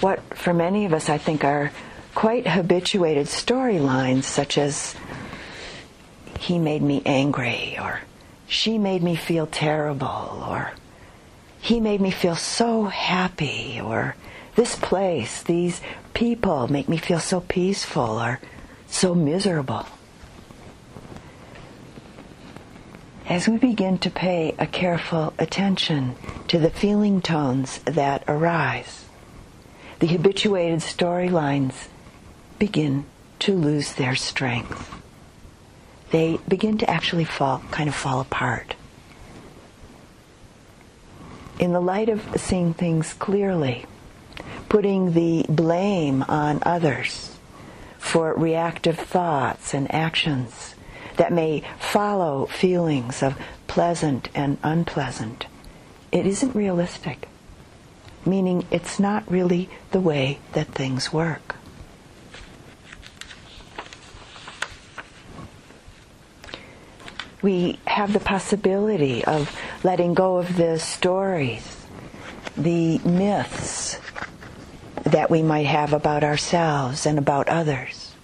What, 0.00 0.20
for 0.36 0.54
many 0.54 0.86
of 0.86 0.94
us, 0.94 1.08
I 1.08 1.18
think 1.18 1.44
are 1.44 1.70
quite 2.14 2.46
habituated 2.46 3.26
storylines, 3.26 4.24
such 4.24 4.56
as, 4.56 4.94
he 6.38 6.58
made 6.58 6.82
me 6.82 7.02
angry, 7.04 7.76
or 7.78 8.00
she 8.48 8.78
made 8.78 9.02
me 9.02 9.14
feel 9.14 9.46
terrible, 9.46 10.44
or 10.48 10.72
he 11.60 11.80
made 11.80 12.00
me 12.00 12.10
feel 12.10 12.34
so 12.34 12.84
happy, 12.84 13.78
or 13.82 14.16
this 14.54 14.74
place, 14.74 15.42
these 15.42 15.82
people 16.14 16.66
make 16.68 16.88
me 16.88 16.96
feel 16.96 17.20
so 17.20 17.40
peaceful, 17.40 18.18
or 18.20 18.40
so 18.86 19.14
miserable. 19.14 19.86
As 23.28 23.46
we 23.46 23.58
begin 23.58 23.98
to 23.98 24.10
pay 24.10 24.54
a 24.58 24.66
careful 24.66 25.34
attention 25.38 26.16
to 26.48 26.58
the 26.58 26.70
feeling 26.70 27.20
tones 27.20 27.78
that 27.84 28.24
arise, 28.26 29.04
the 30.00 30.06
habituated 30.06 30.80
storylines 30.80 31.88
begin 32.58 33.04
to 33.38 33.54
lose 33.54 33.92
their 33.92 34.16
strength. 34.16 34.94
They 36.10 36.38
begin 36.48 36.78
to 36.78 36.90
actually 36.90 37.24
fall, 37.24 37.62
kind 37.70 37.88
of 37.88 37.94
fall 37.94 38.20
apart. 38.20 38.74
In 41.58 41.72
the 41.72 41.80
light 41.80 42.08
of 42.08 42.26
seeing 42.40 42.72
things 42.72 43.12
clearly, 43.12 43.84
putting 44.70 45.12
the 45.12 45.44
blame 45.48 46.22
on 46.22 46.62
others 46.62 47.36
for 47.98 48.34
reactive 48.34 48.98
thoughts 48.98 49.74
and 49.74 49.92
actions 49.94 50.74
that 51.16 51.32
may 51.32 51.62
follow 51.78 52.46
feelings 52.46 53.22
of 53.22 53.38
pleasant 53.66 54.30
and 54.34 54.56
unpleasant, 54.62 55.46
it 56.10 56.26
isn't 56.26 56.54
realistic, 56.54 57.28
meaning 58.26 58.66
it's 58.70 58.98
not 58.98 59.30
really 59.30 59.68
the 59.92 60.00
way 60.00 60.38
that 60.52 60.68
things 60.68 61.12
work. 61.12 61.56
we 67.42 67.78
have 67.86 68.12
the 68.12 68.20
possibility 68.20 69.24
of 69.24 69.56
letting 69.82 70.14
go 70.14 70.36
of 70.36 70.56
the 70.56 70.78
stories, 70.78 71.86
the 72.56 72.98
myths 72.98 73.98
that 75.04 75.30
we 75.30 75.42
might 75.42 75.66
have 75.66 75.92
about 75.92 76.22
ourselves 76.22 77.06
and 77.06 77.18
about 77.18 77.48
others, 77.48 78.14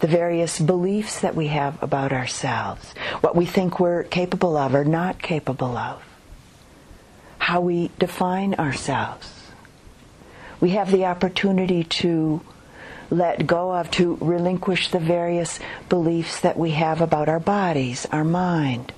the 0.00 0.06
various 0.06 0.58
beliefs 0.58 1.20
that 1.20 1.34
we 1.34 1.48
have 1.48 1.80
about 1.82 2.12
ourselves, 2.12 2.92
what 3.20 3.36
we 3.36 3.46
think 3.46 3.78
we're 3.78 4.02
capable 4.04 4.56
of 4.56 4.74
or 4.74 4.84
not 4.84 5.22
capable 5.22 5.76
of, 5.76 6.02
how 7.48 7.62
we 7.62 7.90
define 7.98 8.52
ourselves. 8.56 9.32
We 10.60 10.72
have 10.72 10.90
the 10.90 11.06
opportunity 11.06 11.82
to 11.82 12.42
let 13.08 13.46
go 13.46 13.74
of, 13.74 13.90
to 13.92 14.18
relinquish 14.20 14.90
the 14.90 14.98
various 14.98 15.58
beliefs 15.88 16.40
that 16.40 16.58
we 16.58 16.72
have 16.72 17.00
about 17.00 17.26
our 17.26 17.40
bodies, 17.40 18.06
our 18.12 18.22
mind, 18.22 18.92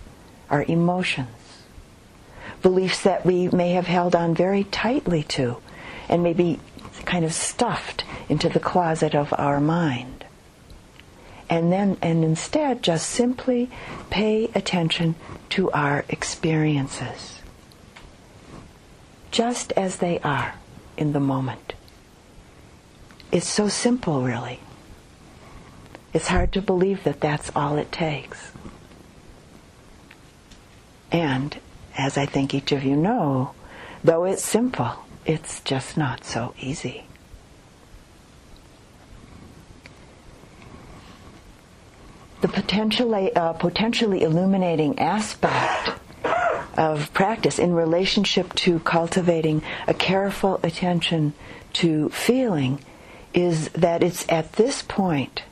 our 0.50 0.64
emotions. 0.64 1.28
Beliefs 2.60 3.04
that 3.04 3.24
we 3.24 3.46
may 3.50 3.70
have 3.74 3.86
held 3.86 4.16
on 4.16 4.34
very 4.34 4.64
tightly 4.64 5.22
to 5.38 5.58
and 6.08 6.24
maybe 6.24 6.58
kind 7.04 7.24
of 7.24 7.32
stuffed 7.32 8.02
into 8.28 8.48
the 8.48 8.58
closet 8.58 9.14
of 9.14 9.32
our 9.38 9.60
mind. 9.60 10.24
And 11.48 11.72
then, 11.72 11.98
and 12.02 12.24
instead, 12.24 12.82
just 12.82 13.10
simply 13.10 13.70
pay 14.10 14.50
attention 14.56 15.14
to 15.50 15.70
our 15.70 16.04
experiences. 16.08 17.39
Just 19.30 19.72
as 19.72 19.96
they 19.96 20.18
are 20.20 20.54
in 20.96 21.12
the 21.12 21.20
moment. 21.20 21.74
It's 23.32 23.48
so 23.48 23.68
simple, 23.68 24.22
really. 24.22 24.60
It's 26.12 26.28
hard 26.28 26.52
to 26.52 26.62
believe 26.62 27.04
that 27.04 27.20
that's 27.20 27.50
all 27.54 27.78
it 27.78 27.92
takes. 27.92 28.50
And, 31.12 31.56
as 31.96 32.18
I 32.18 32.26
think 32.26 32.54
each 32.54 32.72
of 32.72 32.82
you 32.82 32.96
know, 32.96 33.52
though 34.02 34.24
it's 34.24 34.44
simple, 34.44 34.90
it's 35.24 35.60
just 35.60 35.96
not 35.96 36.24
so 36.24 36.54
easy. 36.58 37.04
The 42.40 42.48
potentially, 42.48 43.34
uh, 43.36 43.52
potentially 43.52 44.22
illuminating 44.22 44.98
aspect 44.98 46.00
of 46.80 47.12
practice 47.12 47.58
in 47.58 47.74
relationship 47.74 48.54
to 48.54 48.80
cultivating 48.80 49.62
a 49.86 49.92
careful 49.92 50.58
attention 50.62 51.34
to 51.74 52.08
feeling 52.08 52.82
is 53.34 53.68
that 53.70 54.02
it's 54.02 54.26
at 54.30 54.54
this 54.54 54.80
point 54.80 55.42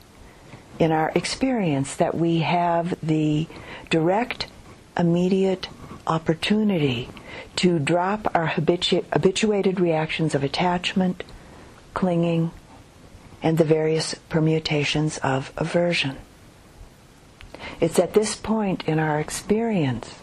in 0.79 0.91
our 0.91 1.13
experience 1.15 1.97
that 1.97 2.15
we 2.15 2.39
have 2.39 2.97
the 3.03 3.47
direct, 3.91 4.47
immediate 4.97 5.69
opportunity 6.07 7.11
to 7.57 7.79
drop 7.79 8.35
our 8.35 8.49
habitu- 8.49 9.05
habituated 9.13 9.79
reactions 9.79 10.35
of 10.35 10.43
attachment, 10.43 11.23
clinging, 11.93 12.51
and 13.43 13.59
the 13.59 13.65
various 13.65 14.15
permutations 14.31 15.19
of 15.19 15.53
aversion. 15.59 16.17
It's 17.83 17.99
at 17.99 18.15
this 18.15 18.35
point 18.35 18.83
in 18.89 18.99
our 18.99 19.21
experience 19.21 20.15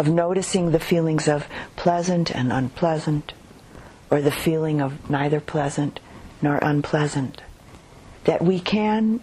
of 0.00 0.08
noticing 0.08 0.70
the 0.70 0.80
feelings 0.80 1.28
of 1.28 1.46
pleasant 1.76 2.34
and 2.34 2.50
unpleasant, 2.50 3.34
or 4.10 4.22
the 4.22 4.30
feeling 4.32 4.80
of 4.80 5.10
neither 5.10 5.40
pleasant 5.40 6.00
nor 6.40 6.56
unpleasant. 6.62 7.42
That 8.24 8.40
we 8.40 8.60
can, 8.60 9.20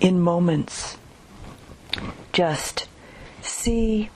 in 0.00 0.20
moments, 0.20 0.98
just 2.32 2.88
see, 3.40 4.10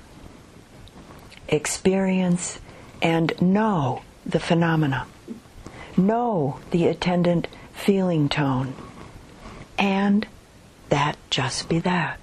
experience, 1.47 2.59
and 3.01 3.41
know 3.41 4.03
the 4.27 4.41
phenomena, 4.41 5.07
know 5.97 6.59
the 6.73 6.89
attendant 6.89 7.47
feeling 7.73 8.29
tone, 8.29 8.75
and 9.79 10.27
that 10.89 11.17
just 11.31 11.69
be 11.69 11.79
that. 11.79 12.19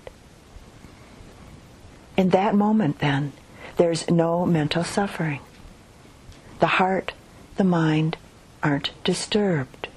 In 2.17 2.31
that 2.31 2.53
moment, 2.53 2.99
then, 2.99 3.31
there's 3.77 4.09
no 4.09 4.45
mental 4.45 4.83
suffering. 4.83 5.39
The 6.59 6.67
heart, 6.67 7.13
the 7.55 7.63
mind 7.63 8.17
aren't 8.63 8.91
disturbed. 9.03 9.87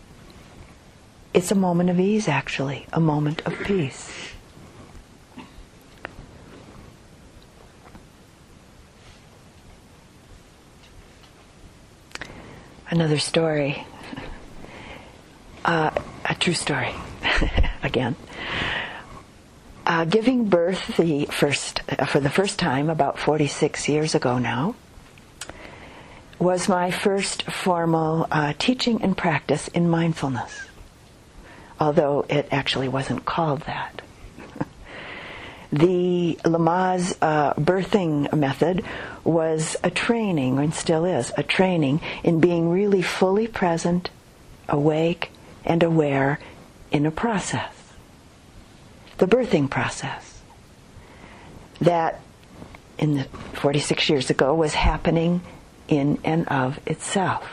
It's 1.33 1.51
a 1.51 1.55
moment 1.55 1.91
of 1.91 1.99
ease, 1.99 2.29
actually, 2.29 2.87
a 2.93 3.01
moment 3.01 3.43
of 3.47 3.59
peace. 3.61 4.13
Another 12.91 13.19
story, 13.19 13.87
uh, 15.65 15.91
a 16.25 16.35
true 16.35 16.55
story, 16.55 16.93
again. 17.83 18.17
Uh, 19.91 20.05
giving 20.05 20.45
birth 20.49 20.97
the 20.99 21.25
first, 21.27 21.81
uh, 21.89 22.05
for 22.07 22.21
the 22.21 22.31
first 22.31 22.61
time 22.61 22.89
about 22.89 23.19
46 23.19 23.89
years 23.89 24.15
ago 24.15 24.39
now 24.39 24.77
was 26.39 26.69
my 26.69 26.93
first 26.93 27.43
formal 27.51 28.25
uh, 28.31 28.53
teaching 28.57 29.03
and 29.03 29.17
practice 29.17 29.67
in 29.69 29.91
mindfulness 29.91 30.71
although 31.81 32.27
it 32.29 32.47
actually 32.53 32.89
wasn't 32.89 33.25
called 33.25 33.63
that. 33.63 34.03
the 35.73 36.39
Lamaze 36.45 37.17
uh, 37.23 37.55
birthing 37.55 38.33
method 38.35 38.85
was 39.25 39.77
a 39.83 39.91
training, 39.91 40.59
and 40.59 40.75
still 40.75 41.05
is, 41.05 41.33
a 41.37 41.43
training 41.43 42.01
in 42.23 42.41
being 42.41 42.69
really 42.69 43.03
fully 43.03 43.49
present, 43.49 44.11
awake, 44.69 45.31
and 45.65 45.83
aware 45.83 46.39
in 46.93 47.07
a 47.07 47.11
process. 47.11 47.80
The 49.21 49.27
birthing 49.27 49.69
process. 49.69 50.41
That 51.83 52.23
in 52.97 53.17
the 53.17 53.25
46 53.53 54.09
years 54.09 54.31
ago 54.31 54.55
was 54.55 54.73
happening 54.73 55.43
in 55.89 56.19
and 56.25 56.49
of 56.49 56.81
itself. 56.87 57.47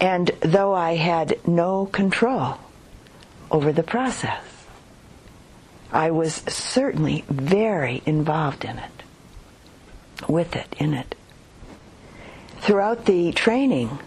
And 0.00 0.30
though 0.40 0.74
I 0.74 0.94
had 0.94 1.40
no 1.44 1.86
control 1.86 2.58
over 3.50 3.72
the 3.72 3.82
process, 3.82 4.44
I 5.92 6.12
was 6.12 6.34
certainly 6.46 7.24
very 7.28 8.00
involved 8.06 8.64
in 8.64 8.78
it, 8.78 9.02
with 10.28 10.54
it, 10.54 10.72
in 10.78 10.94
it. 10.94 11.16
Throughout 12.60 13.06
the 13.06 13.32
training, 13.32 13.98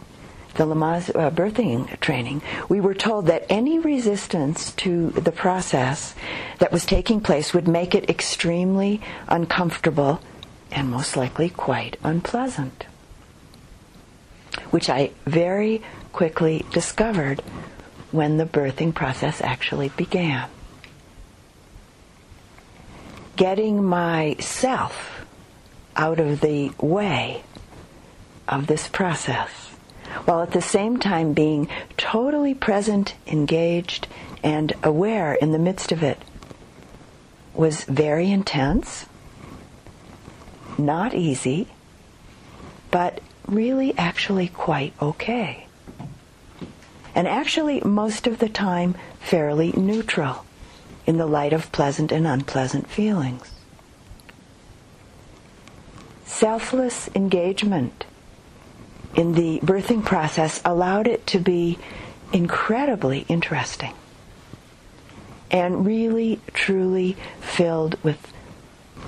the 0.55 0.65
Lamaze 0.65 1.09
uh, 1.15 1.31
birthing 1.31 1.99
training, 1.99 2.41
we 2.69 2.79
were 2.79 2.93
told 2.93 3.27
that 3.27 3.45
any 3.49 3.79
resistance 3.79 4.71
to 4.73 5.11
the 5.11 5.31
process 5.31 6.13
that 6.59 6.71
was 6.71 6.85
taking 6.85 7.21
place 7.21 7.53
would 7.53 7.67
make 7.67 7.95
it 7.95 8.09
extremely 8.09 9.01
uncomfortable 9.27 10.21
and 10.71 10.89
most 10.89 11.15
likely 11.15 11.49
quite 11.49 11.97
unpleasant. 12.03 12.85
Which 14.71 14.89
I 14.89 15.11
very 15.25 15.81
quickly 16.11 16.65
discovered 16.71 17.41
when 18.11 18.37
the 18.37 18.45
birthing 18.45 18.93
process 18.93 19.41
actually 19.41 19.89
began. 19.89 20.49
Getting 23.35 23.83
myself 23.83 25.25
out 25.95 26.19
of 26.19 26.41
the 26.41 26.71
way 26.79 27.43
of 28.47 28.67
this 28.67 28.87
process, 28.87 29.60
while 30.25 30.41
at 30.41 30.51
the 30.51 30.61
same 30.61 30.97
time 30.97 31.33
being 31.33 31.67
totally 31.97 32.53
present, 32.53 33.15
engaged, 33.27 34.07
and 34.43 34.73
aware 34.83 35.33
in 35.35 35.51
the 35.51 35.59
midst 35.59 35.91
of 35.91 36.03
it, 36.03 36.17
was 37.53 37.83
very 37.83 38.31
intense, 38.31 39.05
not 40.77 41.13
easy, 41.13 41.67
but 42.89 43.19
really 43.47 43.97
actually 43.97 44.47
quite 44.47 44.93
okay. 45.01 45.67
And 47.13 47.27
actually 47.27 47.81
most 47.81 48.25
of 48.25 48.39
the 48.39 48.49
time 48.49 48.95
fairly 49.19 49.73
neutral 49.73 50.45
in 51.05 51.17
the 51.17 51.25
light 51.25 51.53
of 51.53 51.71
pleasant 51.71 52.11
and 52.11 52.25
unpleasant 52.25 52.87
feelings. 52.87 53.51
Selfless 56.25 57.09
engagement 57.13 58.05
in 59.15 59.33
the 59.33 59.59
birthing 59.59 60.03
process 60.03 60.61
allowed 60.63 61.07
it 61.07 61.25
to 61.27 61.39
be 61.39 61.77
incredibly 62.33 63.19
interesting 63.27 63.93
and 65.51 65.85
really, 65.85 66.39
truly 66.53 67.17
filled 67.41 68.01
with 68.03 68.31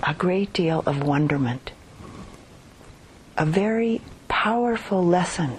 a 0.06 0.13
great 0.13 0.52
deal 0.52 0.84
of 0.86 1.02
wonderment. 1.02 1.72
A 3.38 3.46
very 3.46 4.02
powerful 4.28 5.04
lesson 5.04 5.58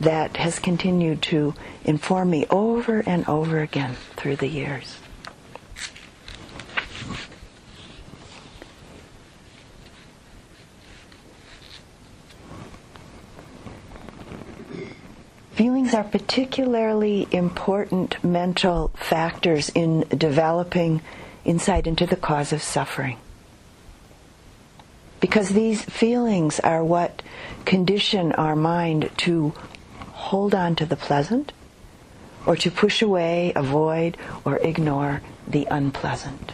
that 0.00 0.36
has 0.36 0.58
continued 0.58 1.20
to 1.22 1.54
inform 1.84 2.30
me 2.30 2.46
over 2.48 3.02
and 3.06 3.28
over 3.28 3.60
again 3.60 3.96
through 4.16 4.36
the 4.36 4.48
years. 4.48 4.98
Feelings 15.56 15.94
are 15.94 16.04
particularly 16.04 17.26
important 17.30 18.22
mental 18.22 18.88
factors 18.94 19.70
in 19.70 20.04
developing 20.10 21.00
insight 21.46 21.86
into 21.86 22.04
the 22.04 22.14
cause 22.14 22.52
of 22.52 22.62
suffering. 22.62 23.16
Because 25.18 25.48
these 25.48 25.82
feelings 25.82 26.60
are 26.60 26.84
what 26.84 27.22
condition 27.64 28.32
our 28.32 28.54
mind 28.54 29.10
to 29.16 29.54
hold 30.12 30.54
on 30.54 30.76
to 30.76 30.84
the 30.84 30.94
pleasant 30.94 31.54
or 32.44 32.54
to 32.56 32.70
push 32.70 33.00
away, 33.00 33.54
avoid, 33.56 34.18
or 34.44 34.58
ignore 34.58 35.22
the 35.48 35.66
unpleasant. 35.70 36.52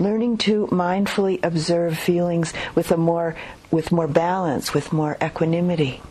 Learning 0.00 0.36
to 0.38 0.66
mindfully 0.72 1.38
observe 1.44 1.96
feelings 1.96 2.52
with 2.74 2.90
a 2.90 2.96
more 2.96 3.36
with 3.70 3.92
more 3.92 4.08
balance, 4.08 4.74
with 4.74 4.92
more 4.92 5.16
equanimity, 5.22 6.02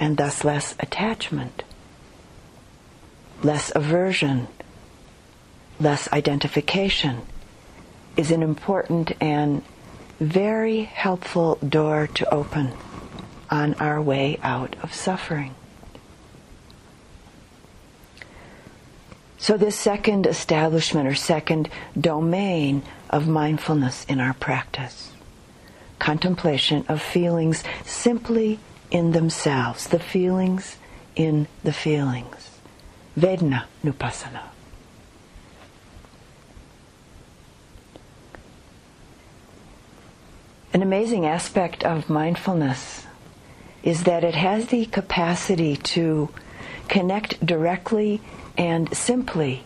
and 0.00 0.16
thus 0.16 0.44
less 0.44 0.74
attachment, 0.80 1.62
less 3.42 3.72
aversion, 3.74 4.48
less 5.80 6.10
identification 6.12 7.22
is 8.16 8.30
an 8.30 8.42
important 8.42 9.12
and 9.20 9.62
very 10.20 10.82
helpful 10.82 11.56
door 11.56 12.06
to 12.14 12.32
open 12.32 12.72
on 13.50 13.74
our 13.74 14.00
way 14.00 14.38
out 14.42 14.76
of 14.82 14.94
suffering. 14.94 15.54
So, 19.38 19.56
this 19.56 19.76
second 19.76 20.26
establishment 20.26 21.08
or 21.08 21.16
second 21.16 21.68
domain 22.00 22.82
of 23.10 23.26
mindfulness 23.26 24.04
in 24.04 24.20
our 24.20 24.34
practice 24.34 25.12
contemplation 26.02 26.84
of 26.88 27.00
feelings 27.00 27.62
simply 27.84 28.58
in 28.92 29.12
themselves, 29.12 29.88
the 29.88 29.98
feelings 29.98 30.76
in 31.16 31.48
the 31.64 31.72
feelings. 31.72 32.60
Vedna 33.16 33.64
Nupassana. 33.82 34.42
An 40.74 40.82
amazing 40.82 41.26
aspect 41.26 41.84
of 41.84 42.08
mindfulness 42.08 43.06
is 43.82 44.04
that 44.04 44.24
it 44.24 44.34
has 44.34 44.66
the 44.66 44.86
capacity 44.86 45.76
to 45.76 46.28
connect 46.88 47.44
directly 47.44 48.20
and 48.56 48.94
simply 48.94 49.64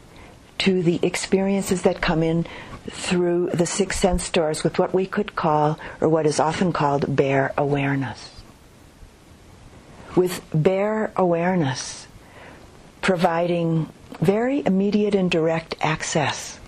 to 0.58 0.82
the 0.82 1.00
experiences 1.02 1.82
that 1.82 2.00
come 2.00 2.22
in 2.22 2.46
through 2.88 3.50
the 3.52 3.66
six 3.66 3.98
sense 3.98 4.30
doors 4.30 4.62
with 4.62 4.78
what 4.78 4.94
we 4.94 5.06
could 5.06 5.34
call, 5.34 5.78
or 6.00 6.08
what 6.08 6.26
is 6.26 6.38
often 6.38 6.72
called, 6.72 7.14
bare 7.14 7.52
awareness. 7.58 8.35
With 10.16 10.42
bare 10.52 11.12
awareness 11.14 12.06
providing 13.06 13.88
very 14.20 14.66
immediate 14.66 15.14
and 15.14 15.30
direct 15.30 15.76
access 15.80 16.58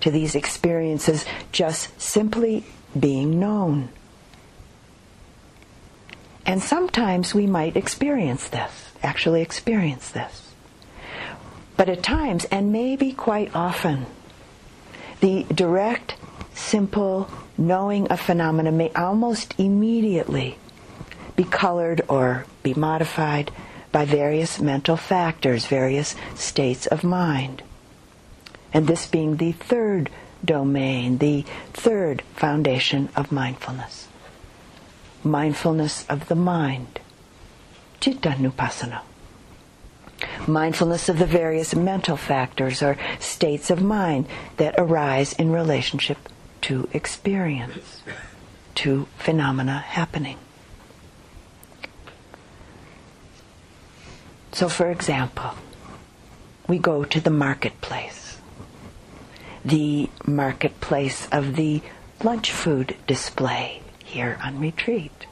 to 0.00 0.10
these 0.10 0.34
experiences, 0.34 1.24
just 1.52 2.00
simply 2.00 2.64
being 2.98 3.38
known. 3.38 3.88
And 6.44 6.60
sometimes 6.60 7.32
we 7.32 7.46
might 7.46 7.76
experience 7.76 8.48
this, 8.48 8.90
actually 9.04 9.40
experience 9.40 10.10
this. 10.10 10.52
But 11.76 11.88
at 11.88 12.02
times, 12.02 12.44
and 12.46 12.72
maybe 12.72 13.12
quite 13.12 13.54
often, 13.54 14.06
the 15.20 15.44
direct, 15.44 16.16
simple 16.54 17.30
knowing 17.56 18.08
of 18.08 18.20
phenomena 18.20 18.72
may 18.72 18.90
almost 18.94 19.54
immediately 19.58 20.58
be 21.36 21.44
colored 21.44 22.02
or 22.08 22.46
be 22.62 22.74
modified 22.74 23.50
by 23.92 24.04
various 24.04 24.60
mental 24.60 24.96
factors, 24.96 25.66
various 25.66 26.14
states 26.34 26.86
of 26.86 27.04
mind. 27.04 27.62
And 28.72 28.86
this 28.86 29.06
being 29.06 29.36
the 29.36 29.52
third 29.52 30.10
domain, 30.44 31.18
the 31.18 31.44
third 31.72 32.22
foundation 32.34 33.08
of 33.16 33.30
mindfulness 33.30 34.08
mindfulness 35.24 36.04
of 36.08 36.28
the 36.28 36.34
mind, 36.34 37.00
citta 38.00 38.30
nupassana. 38.38 39.00
Mindfulness 40.46 41.08
of 41.08 41.18
the 41.18 41.26
various 41.26 41.74
mental 41.74 42.16
factors 42.16 42.82
or 42.82 42.96
states 43.18 43.70
of 43.70 43.82
mind 43.82 44.26
that 44.58 44.74
arise 44.78 45.32
in 45.32 45.50
relationship 45.50 46.18
to 46.62 46.88
experience, 46.92 48.02
to 48.74 49.06
phenomena 49.18 49.78
happening. 49.78 50.38
So, 54.54 54.68
for 54.68 54.90
example, 54.90 55.50
we 56.68 56.78
go 56.78 57.04
to 57.04 57.20
the 57.20 57.30
marketplace, 57.30 58.38
the 59.64 60.08
marketplace 60.26 61.28
of 61.32 61.56
the 61.56 61.82
lunch 62.22 62.52
food 62.52 62.96
display 63.06 63.82
here 64.04 64.38
on 64.42 64.60
retreat. 64.60 65.26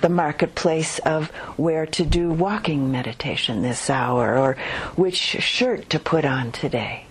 the 0.00 0.08
marketplace 0.08 0.98
of 1.00 1.30
where 1.56 1.86
to 1.86 2.04
do 2.04 2.30
walking 2.30 2.90
meditation 2.92 3.62
this 3.62 3.88
hour 3.90 4.36
or 4.38 4.56
which 4.94 5.16
shirt 5.16 5.88
to 5.90 5.98
put 5.98 6.24
on 6.24 6.52
today. 6.52 7.06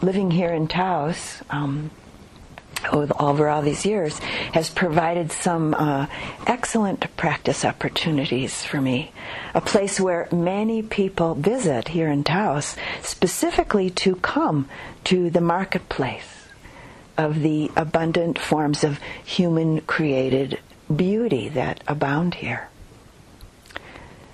Living 0.00 0.30
here 0.30 0.52
in 0.52 0.68
Taos, 0.68 1.42
um, 1.50 1.90
over 2.92 3.48
all 3.48 3.62
these 3.62 3.84
years, 3.84 4.18
has 4.52 4.70
provided 4.70 5.32
some 5.32 5.74
uh, 5.74 6.06
excellent 6.46 7.16
practice 7.16 7.64
opportunities 7.64 8.64
for 8.64 8.80
me. 8.80 9.12
A 9.54 9.60
place 9.60 10.00
where 10.00 10.28
many 10.32 10.82
people 10.82 11.34
visit 11.34 11.88
here 11.88 12.08
in 12.08 12.24
Taos 12.24 12.76
specifically 13.02 13.90
to 13.90 14.16
come 14.16 14.68
to 15.04 15.30
the 15.30 15.40
marketplace 15.40 16.48
of 17.16 17.40
the 17.40 17.70
abundant 17.76 18.38
forms 18.38 18.84
of 18.84 19.00
human 19.24 19.80
created 19.82 20.58
beauty 20.94 21.48
that 21.48 21.82
abound 21.88 22.34
here. 22.34 22.68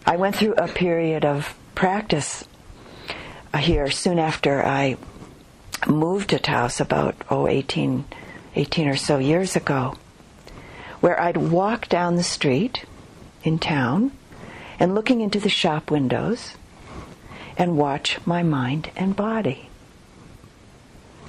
I 0.06 0.16
went 0.16 0.36
through 0.36 0.54
a 0.54 0.68
period 0.68 1.24
of 1.24 1.56
practice 1.74 2.44
uh, 3.54 3.58
here 3.58 3.90
soon 3.90 4.18
after 4.18 4.62
I 4.62 4.96
moved 5.86 6.30
to 6.30 6.38
Taos 6.38 6.80
about, 6.80 7.16
oh, 7.30 7.48
18, 7.48 8.04
18 8.56 8.88
or 8.88 8.96
so 8.96 9.18
years 9.18 9.56
ago, 9.56 9.96
where 11.00 11.20
I'd 11.20 11.36
walk 11.36 11.88
down 11.88 12.16
the 12.16 12.22
street 12.22 12.84
in 13.42 13.58
town 13.58 14.12
and 14.78 14.94
looking 14.94 15.20
into 15.20 15.40
the 15.40 15.48
shop 15.48 15.90
windows 15.90 16.56
and 17.56 17.76
watch 17.76 18.18
my 18.26 18.42
mind 18.42 18.90
and 18.96 19.14
body. 19.14 19.68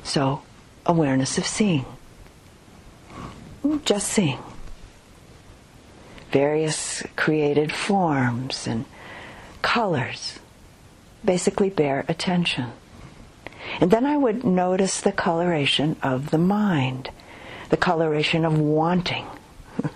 So 0.04 0.42
awareness 0.86 1.38
of 1.38 1.46
seeing. 1.46 1.86
Mm, 3.64 3.84
just 3.84 4.08
seeing. 4.08 4.40
Various 6.32 7.04
created 7.16 7.72
forms 7.72 8.68
and 8.68 8.86
colors. 9.62 10.40
Basically, 11.24 11.70
bare 11.70 12.06
attention. 12.08 12.72
And 13.80 13.90
then 13.90 14.06
I 14.06 14.16
would 14.18 14.44
notice 14.44 15.02
the 15.02 15.12
coloration 15.12 15.96
of 16.04 16.30
the 16.30 16.38
mind, 16.38 17.10
the 17.70 17.78
coloration 17.78 18.46
of 18.46 18.58
wanting, 18.60 19.26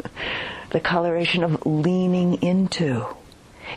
the 0.71 0.79
coloration 0.79 1.43
of 1.43 1.65
leaning 1.65 2.41
into, 2.41 3.05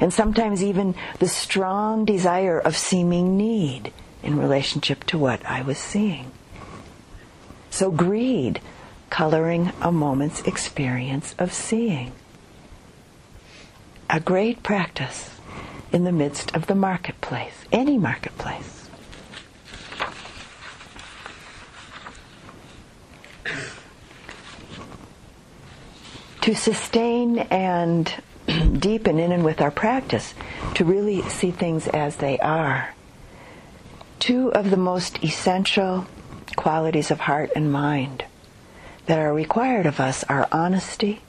and 0.01 0.13
sometimes 0.13 0.63
even 0.63 0.95
the 1.19 1.29
strong 1.29 2.05
desire 2.05 2.59
of 2.59 2.77
seeming 2.77 3.37
need 3.37 3.93
in 4.23 4.39
relationship 4.39 5.05
to 5.05 5.19
what 5.19 5.45
I 5.45 5.63
was 5.63 5.79
seeing. 5.79 6.31
So 7.71 7.91
greed, 7.91 8.61
coloring 9.11 9.73
a 9.81 9.93
moment's 9.93 10.43
experience 10.43 11.35
of 11.39 11.53
seeing. 11.53 12.13
A 14.09 14.21
great 14.21 14.63
practice 14.63 15.31
in 15.93 16.05
the 16.05 16.13
midst 16.13 16.55
of 16.55 16.67
the 16.67 16.75
marketplace, 16.75 17.65
any 17.71 17.99
marketplace. 17.99 18.82
To 26.43 26.55
sustain 26.55 27.39
and 27.39 28.15
deepen 28.79 29.19
in 29.19 29.33
and 29.33 29.45
with 29.45 29.61
our 29.61 29.71
practice, 29.71 30.35
to 30.75 30.85
really 30.85 31.23
see 31.23 31.51
things 31.51 31.89
as 31.89 32.17
they 32.17 32.39
are. 32.41 32.95
Two 34.19 34.53
of 34.53 34.71
the 34.71 34.77
most 34.77 35.23
essential 35.25 36.07
qualities 36.57 37.11
of 37.11 37.21
heart 37.21 37.51
and 37.57 37.73
mind 37.73 38.25
that 39.07 39.19
are 39.19 39.33
required 39.33 39.87
of 39.87 39.99
us 40.01 40.23
are 40.25 40.49
honesty 40.53 41.21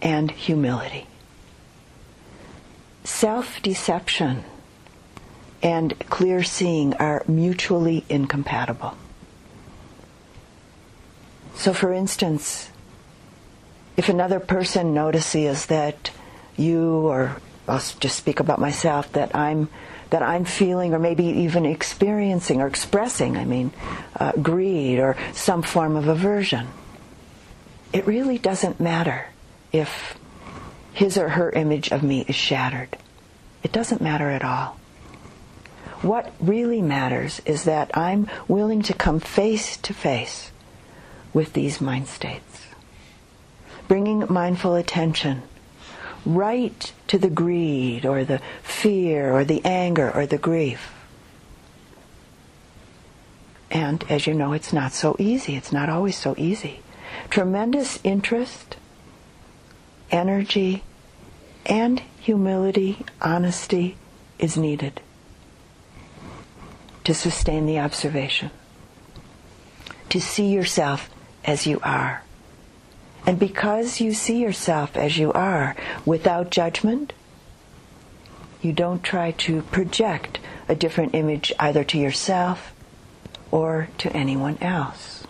and 0.00 0.30
humility. 0.30 1.06
Self 3.04 3.62
deception 3.62 4.44
and 5.62 5.96
clear 6.10 6.42
seeing 6.42 6.94
are 6.94 7.22
mutually 7.28 8.04
incompatible. 8.08 8.96
So, 11.54 11.72
for 11.72 11.92
instance, 11.92 12.71
if 13.96 14.08
another 14.08 14.40
person 14.40 14.94
notices 14.94 15.66
that 15.66 16.10
you, 16.56 17.06
or 17.06 17.36
I'll 17.68 17.78
just 17.78 18.16
speak 18.16 18.40
about 18.40 18.58
myself, 18.58 19.12
that 19.12 19.34
I'm 19.34 19.68
that 20.10 20.22
I'm 20.22 20.44
feeling 20.44 20.92
or 20.92 20.98
maybe 20.98 21.24
even 21.24 21.64
experiencing 21.64 22.60
or 22.60 22.66
expressing, 22.66 23.38
I 23.38 23.46
mean, 23.46 23.72
uh, 24.20 24.32
greed 24.32 24.98
or 24.98 25.16
some 25.32 25.62
form 25.62 25.96
of 25.96 26.06
aversion. 26.06 26.68
It 27.94 28.06
really 28.06 28.36
doesn't 28.36 28.78
matter 28.78 29.28
if 29.72 30.18
his 30.92 31.16
or 31.16 31.30
her 31.30 31.48
image 31.50 31.90
of 31.90 32.02
me 32.02 32.26
is 32.28 32.34
shattered. 32.34 32.98
It 33.62 33.72
doesn't 33.72 34.02
matter 34.02 34.28
at 34.28 34.44
all. 34.44 34.78
What 36.02 36.30
really 36.40 36.82
matters 36.82 37.40
is 37.46 37.64
that 37.64 37.96
I'm 37.96 38.28
willing 38.48 38.82
to 38.82 38.92
come 38.92 39.18
face 39.18 39.78
to 39.78 39.94
face 39.94 40.50
with 41.32 41.54
these 41.54 41.80
mind 41.80 42.08
states, 42.08 42.51
bringing 43.92 44.24
mindful 44.32 44.74
attention 44.74 45.42
right 46.24 46.94
to 47.06 47.18
the 47.18 47.28
greed 47.28 48.06
or 48.06 48.24
the 48.24 48.40
fear 48.62 49.30
or 49.30 49.44
the 49.44 49.62
anger 49.66 50.10
or 50.10 50.24
the 50.24 50.38
grief. 50.38 50.94
And 53.70 54.02
as 54.08 54.26
you 54.26 54.32
know, 54.32 54.54
it's 54.54 54.72
not 54.72 54.94
so 54.94 55.14
easy. 55.18 55.56
It's 55.56 55.72
not 55.72 55.90
always 55.90 56.16
so 56.16 56.34
easy. 56.38 56.80
Tremendous 57.28 58.00
interest, 58.02 58.78
energy, 60.10 60.84
and 61.66 62.00
humility, 62.18 63.04
honesty 63.20 63.98
is 64.38 64.56
needed 64.56 65.02
to 67.04 67.12
sustain 67.12 67.66
the 67.66 67.78
observation, 67.78 68.50
to 70.08 70.18
see 70.18 70.46
yourself 70.50 71.10
as 71.44 71.66
you 71.66 71.78
are. 71.82 72.22
And 73.26 73.38
because 73.38 74.00
you 74.00 74.12
see 74.12 74.40
yourself 74.40 74.96
as 74.96 75.16
you 75.16 75.32
are 75.32 75.76
without 76.04 76.50
judgment, 76.50 77.12
you 78.60 78.72
don't 78.72 79.02
try 79.02 79.32
to 79.32 79.62
project 79.62 80.40
a 80.68 80.74
different 80.74 81.14
image 81.14 81.52
either 81.58 81.84
to 81.84 81.98
yourself 81.98 82.72
or 83.50 83.88
to 83.98 84.12
anyone 84.12 84.58
else. 84.60 85.24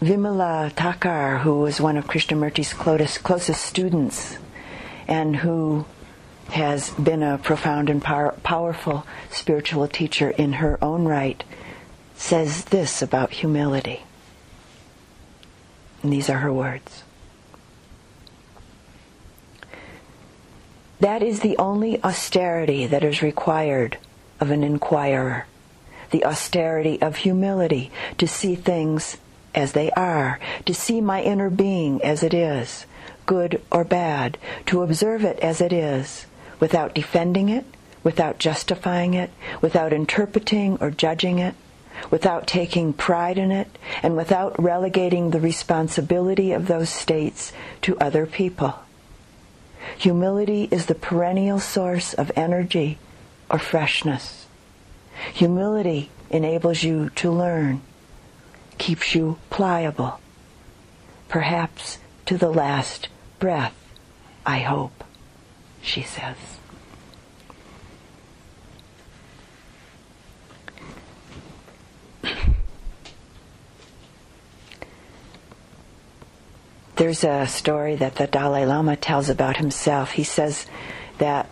Vimala 0.00 0.72
Thakar, 0.72 1.40
who 1.40 1.58
was 1.58 1.80
one 1.80 1.96
of 1.96 2.06
Krishnamurti's 2.06 2.72
closest 3.18 3.64
students 3.64 4.38
and 5.08 5.34
who 5.34 5.84
has 6.50 6.90
been 6.90 7.22
a 7.22 7.38
profound 7.38 7.90
and 7.90 8.00
power, 8.00 8.34
powerful 8.44 9.04
spiritual 9.30 9.88
teacher 9.88 10.30
in 10.30 10.54
her 10.54 10.78
own 10.82 11.04
right, 11.04 11.42
says 12.18 12.64
this 12.66 13.00
about 13.00 13.30
humility. 13.30 14.02
And 16.02 16.12
these 16.12 16.28
are 16.28 16.38
her 16.38 16.52
words. 16.52 17.04
That 21.00 21.22
is 21.22 21.40
the 21.40 21.56
only 21.58 22.02
austerity 22.02 22.86
that 22.86 23.04
is 23.04 23.22
required 23.22 23.98
of 24.40 24.50
an 24.50 24.64
inquirer. 24.64 25.46
The 26.10 26.24
austerity 26.24 27.00
of 27.00 27.16
humility, 27.16 27.92
to 28.18 28.26
see 28.26 28.56
things 28.56 29.16
as 29.54 29.72
they 29.72 29.90
are, 29.92 30.40
to 30.66 30.74
see 30.74 31.00
my 31.00 31.22
inner 31.22 31.50
being 31.50 32.02
as 32.02 32.22
it 32.22 32.34
is, 32.34 32.84
good 33.26 33.62
or 33.70 33.84
bad, 33.84 34.38
to 34.66 34.82
observe 34.82 35.24
it 35.24 35.38
as 35.40 35.60
it 35.60 35.72
is, 35.72 36.26
without 36.58 36.94
defending 36.94 37.48
it, 37.48 37.64
without 38.02 38.38
justifying 38.38 39.14
it, 39.14 39.30
without 39.60 39.92
interpreting 39.92 40.78
or 40.80 40.90
judging 40.90 41.38
it, 41.38 41.54
without 42.10 42.46
taking 42.46 42.92
pride 42.92 43.38
in 43.38 43.50
it, 43.50 43.78
and 44.02 44.16
without 44.16 44.60
relegating 44.62 45.30
the 45.30 45.40
responsibility 45.40 46.52
of 46.52 46.66
those 46.66 46.88
states 46.88 47.52
to 47.82 47.98
other 47.98 48.26
people. 48.26 48.74
Humility 49.98 50.68
is 50.70 50.86
the 50.86 50.94
perennial 50.94 51.60
source 51.60 52.14
of 52.14 52.30
energy 52.36 52.98
or 53.50 53.58
freshness. 53.58 54.46
Humility 55.34 56.10
enables 56.30 56.82
you 56.82 57.10
to 57.10 57.30
learn, 57.30 57.80
keeps 58.76 59.14
you 59.14 59.38
pliable, 59.50 60.20
perhaps 61.28 61.98
to 62.26 62.36
the 62.36 62.50
last 62.50 63.08
breath, 63.38 63.74
I 64.44 64.58
hope, 64.58 65.04
she 65.82 66.02
says. 66.02 66.57
There's 76.96 77.22
a 77.22 77.46
story 77.46 77.94
that 77.94 78.16
the 78.16 78.26
Dalai 78.26 78.66
Lama 78.66 78.96
tells 78.96 79.28
about 79.28 79.56
himself. 79.56 80.10
He 80.10 80.24
says 80.24 80.66
that 81.18 81.48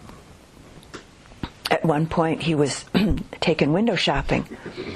at 1.71 1.85
one 1.85 2.07
point 2.07 2.43
he 2.43 2.57
was 2.57 2.85
taken 3.41 3.73
window 3.73 3.95
shopping 3.95 4.45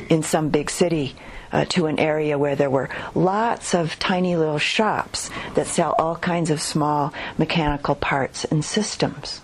in 0.08 0.24
some 0.24 0.48
big 0.48 0.68
city 0.70 1.14
uh, 1.52 1.64
to 1.66 1.86
an 1.86 2.00
area 2.00 2.36
where 2.36 2.56
there 2.56 2.70
were 2.70 2.88
lots 3.14 3.74
of 3.74 3.98
tiny 4.00 4.36
little 4.36 4.58
shops 4.58 5.30
that 5.54 5.68
sell 5.68 5.94
all 5.98 6.16
kinds 6.16 6.50
of 6.50 6.60
small 6.60 7.12
mechanical 7.38 7.94
parts 7.94 8.44
and 8.44 8.64
systems. 8.64 9.40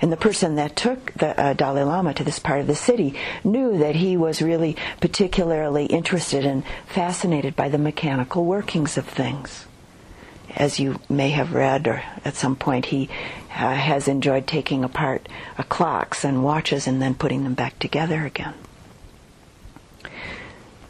And 0.00 0.12
the 0.12 0.16
person 0.16 0.56
that 0.56 0.76
took 0.76 1.12
the 1.14 1.38
uh, 1.40 1.52
Dalai 1.54 1.82
Lama 1.82 2.12
to 2.14 2.24
this 2.24 2.38
part 2.38 2.60
of 2.60 2.66
the 2.66 2.74
city 2.74 3.14
knew 3.42 3.78
that 3.78 3.96
he 3.96 4.16
was 4.16 4.42
really 4.42 4.76
particularly 5.00 5.86
interested 5.86 6.44
and 6.44 6.64
fascinated 6.86 7.56
by 7.56 7.68
the 7.68 7.78
mechanical 7.78 8.44
workings 8.44 8.98
of 8.98 9.06
things. 9.06 9.66
As 10.54 10.78
you 10.78 11.00
may 11.08 11.30
have 11.30 11.52
read, 11.52 11.86
or 11.86 12.02
at 12.24 12.34
some 12.34 12.56
point, 12.56 12.86
he 12.86 13.08
uh, 13.54 13.74
has 13.74 14.08
enjoyed 14.08 14.46
taking 14.46 14.84
apart 14.84 15.28
uh, 15.58 15.62
clocks 15.62 16.24
and 16.24 16.44
watches 16.44 16.86
and 16.86 17.00
then 17.00 17.14
putting 17.14 17.44
them 17.44 17.54
back 17.54 17.78
together 17.78 18.24
again. 18.24 18.54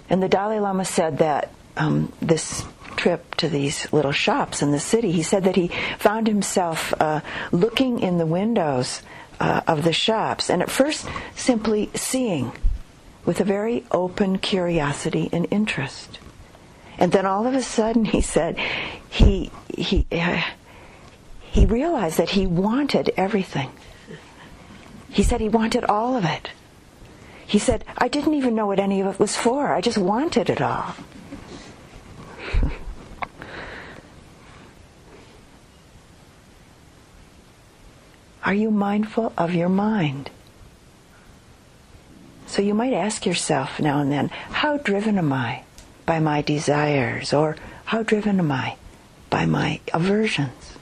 And 0.08 0.22
the 0.22 0.28
Dalai 0.28 0.60
Lama 0.60 0.84
said 0.84 1.18
that 1.18 1.52
um, 1.76 2.12
this 2.20 2.64
trip 3.06 3.36
to 3.36 3.48
these 3.48 3.92
little 3.92 4.10
shops 4.10 4.62
in 4.62 4.72
the 4.72 4.80
city, 4.80 5.12
he 5.12 5.22
said 5.22 5.44
that 5.44 5.54
he 5.54 5.70
found 5.96 6.26
himself 6.26 6.92
uh, 6.98 7.20
looking 7.52 8.00
in 8.00 8.18
the 8.18 8.26
windows 8.26 9.00
uh, 9.38 9.60
of 9.68 9.84
the 9.84 9.92
shops 9.92 10.50
and 10.50 10.60
at 10.60 10.68
first 10.68 11.06
simply 11.36 11.88
seeing 11.94 12.50
with 13.24 13.40
a 13.40 13.44
very 13.44 13.84
open 13.92 14.38
curiosity 14.38 15.28
and 15.32 15.46
interest. 15.52 16.18
And 16.98 17.12
then 17.12 17.26
all 17.26 17.46
of 17.46 17.54
a 17.54 17.62
sudden, 17.62 18.06
he 18.06 18.20
said, 18.20 18.58
he, 19.08 19.52
he, 19.68 20.04
uh, 20.10 20.42
he 21.42 21.64
realized 21.64 22.18
that 22.18 22.30
he 22.30 22.44
wanted 22.44 23.12
everything. 23.16 23.70
He 25.10 25.22
said 25.22 25.40
he 25.40 25.48
wanted 25.48 25.84
all 25.84 26.16
of 26.16 26.24
it. 26.24 26.50
He 27.46 27.60
said, 27.60 27.84
I 27.96 28.08
didn't 28.08 28.34
even 28.34 28.56
know 28.56 28.66
what 28.66 28.80
any 28.80 29.00
of 29.00 29.06
it 29.06 29.20
was 29.20 29.36
for. 29.36 29.72
I 29.72 29.80
just 29.80 29.96
wanted 29.96 30.50
it 30.50 30.60
all. 30.60 30.96
Are 38.46 38.54
you 38.54 38.70
mindful 38.70 39.32
of 39.36 39.56
your 39.56 39.68
mind? 39.68 40.30
So 42.46 42.62
you 42.62 42.74
might 42.74 42.92
ask 42.92 43.26
yourself 43.26 43.80
now 43.80 43.98
and 43.98 44.12
then, 44.12 44.28
how 44.28 44.76
driven 44.76 45.18
am 45.18 45.32
I 45.32 45.64
by 46.06 46.20
my 46.20 46.42
desires? 46.42 47.32
Or 47.32 47.56
how 47.86 48.04
driven 48.04 48.38
am 48.38 48.52
I 48.52 48.76
by 49.30 49.46
my 49.46 49.80
aversions? 49.92 50.72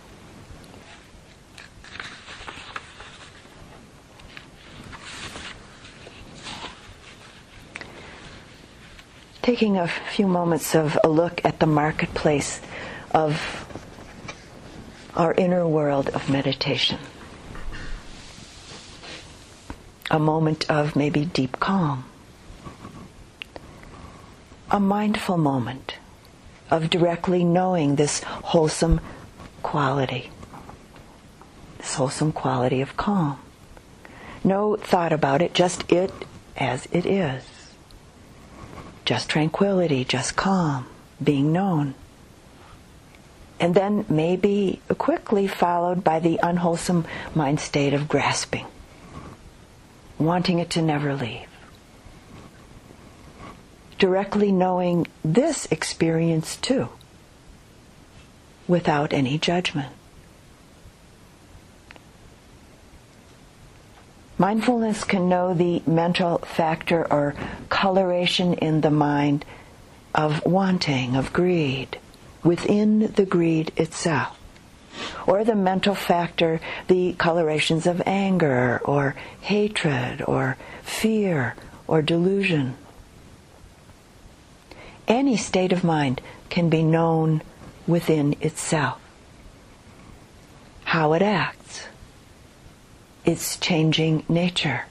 taking 9.40 9.77
a 9.77 9.87
few 9.87 10.27
moments 10.27 10.74
of 10.74 10.98
a 11.05 11.09
look 11.09 11.44
at 11.44 11.61
the 11.61 11.66
marketplace 11.66 12.62
of 13.11 13.66
our 15.14 15.35
inner 15.35 15.68
world 15.68 16.09
of 16.09 16.31
meditation. 16.31 16.98
A 20.10 20.18
moment 20.18 20.70
of 20.70 20.96
maybe 20.96 21.24
deep 21.24 21.58
calm. 21.60 22.04
A 24.70 24.80
mindful 24.80 25.38
moment 25.38 25.96
of 26.70 26.90
directly 26.90 27.44
knowing 27.44 27.96
this 27.96 28.22
wholesome 28.22 29.00
quality, 29.62 30.30
this 31.78 31.94
wholesome 31.94 32.32
quality 32.32 32.80
of 32.80 32.96
calm. 32.96 33.38
No 34.42 34.76
thought 34.76 35.12
about 35.12 35.42
it, 35.42 35.54
just 35.54 35.90
it 35.90 36.12
as 36.56 36.86
it 36.92 37.06
is 37.06 37.44
just 39.04 39.28
tranquility, 39.28 40.04
just 40.04 40.36
calm, 40.36 40.86
being 41.22 41.52
known. 41.52 41.94
And 43.60 43.74
then 43.74 44.04
maybe 44.08 44.80
quickly 44.98 45.46
followed 45.46 46.02
by 46.02 46.20
the 46.20 46.40
unwholesome 46.42 47.06
mind 47.34 47.60
state 47.60 47.94
of 47.94 48.08
grasping, 48.08 48.66
wanting 50.18 50.59
it 50.59 50.70
to 50.70 50.83
never 50.83 51.14
leave. 51.14 51.48
Directly 53.98 54.53
knowing 54.53 55.07
this 55.24 55.66
experience 55.66 56.57
too, 56.57 56.88
without 58.66 59.12
any 59.12 59.38
judgment. 59.38 59.92
Mindfulness 64.37 65.05
can 65.05 65.29
know 65.29 65.55
the 65.55 65.83
mental 65.87 66.38
factor 66.38 67.11
or 67.11 67.37
coloration 67.68 68.55
in 68.55 68.81
the 68.81 68.90
mind 68.90 69.44
of 70.14 70.44
wanting, 70.44 71.14
of 71.16 71.33
greed, 71.33 71.98
within 72.42 73.12
the 73.12 73.24
greed 73.24 73.72
itself. 73.77 74.38
Or 75.26 75.44
the 75.44 75.54
mental 75.54 75.94
factor, 75.94 76.61
the 76.88 77.14
colorations 77.14 77.87
of 77.87 78.02
anger 78.07 78.80
or 78.85 79.14
hatred 79.40 80.22
or 80.22 80.57
fear 80.83 81.54
or 81.87 82.02
delusion. 82.02 82.76
Any 85.07 85.37
state 85.37 85.72
of 85.72 85.85
mind 85.85 86.20
can 86.48 86.68
be 86.68 86.83
known 86.83 87.42
within 87.87 88.37
itself. 88.40 89.00
How 90.85 91.12
it 91.12 91.22
acts 91.22 91.87
its 93.24 93.57
changing 93.57 94.24
nature, 94.28 94.85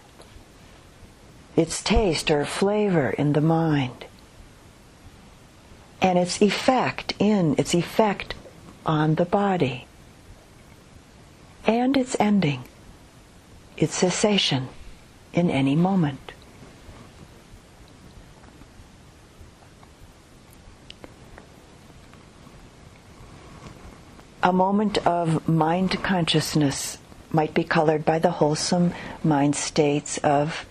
its 1.56 1.82
taste 1.82 2.32
or 2.32 2.46
flavor 2.46 3.12
in 3.12 3.34
the 3.34 3.42
mind, 3.42 4.06
and 6.02 6.20
its 6.20 6.42
effect 6.42 7.14
in 7.20 7.56
its 7.58 7.74
effect 7.74 8.36
on 8.86 9.16
the 9.16 9.26
body, 9.26 9.88
and 11.66 11.96
its 11.96 12.16
ending, 12.20 12.64
its 13.78 13.96
cessation 13.96 14.68
in 15.34 15.50
any 15.50 15.76
moment. 15.76 16.32
A 24.42 24.52
moment 24.52 24.98
of 25.08 25.48
mind 25.48 26.04
consciousness 26.04 26.98
might 27.32 27.54
be 27.54 27.64
colored 27.64 28.04
by 28.04 28.20
the 28.20 28.32
wholesome 28.32 28.94
mind 29.24 29.56
states 29.56 30.18
of 30.18 30.66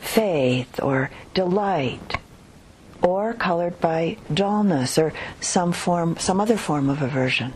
faith 0.00 0.82
or 0.82 1.10
delight 1.34 2.16
or 3.02 3.34
colored 3.34 3.78
by 3.80 4.16
dullness 4.32 4.98
or 4.98 5.12
some 5.40 5.72
form 5.72 6.16
some 6.18 6.40
other 6.40 6.56
form 6.56 6.88
of 6.88 7.02
aversion 7.02 7.52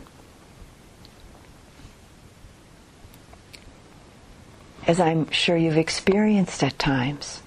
as 4.86 5.00
i'm 5.00 5.30
sure 5.30 5.56
you've 5.56 5.76
experienced 5.76 6.62
at 6.62 6.78
times 6.78 7.42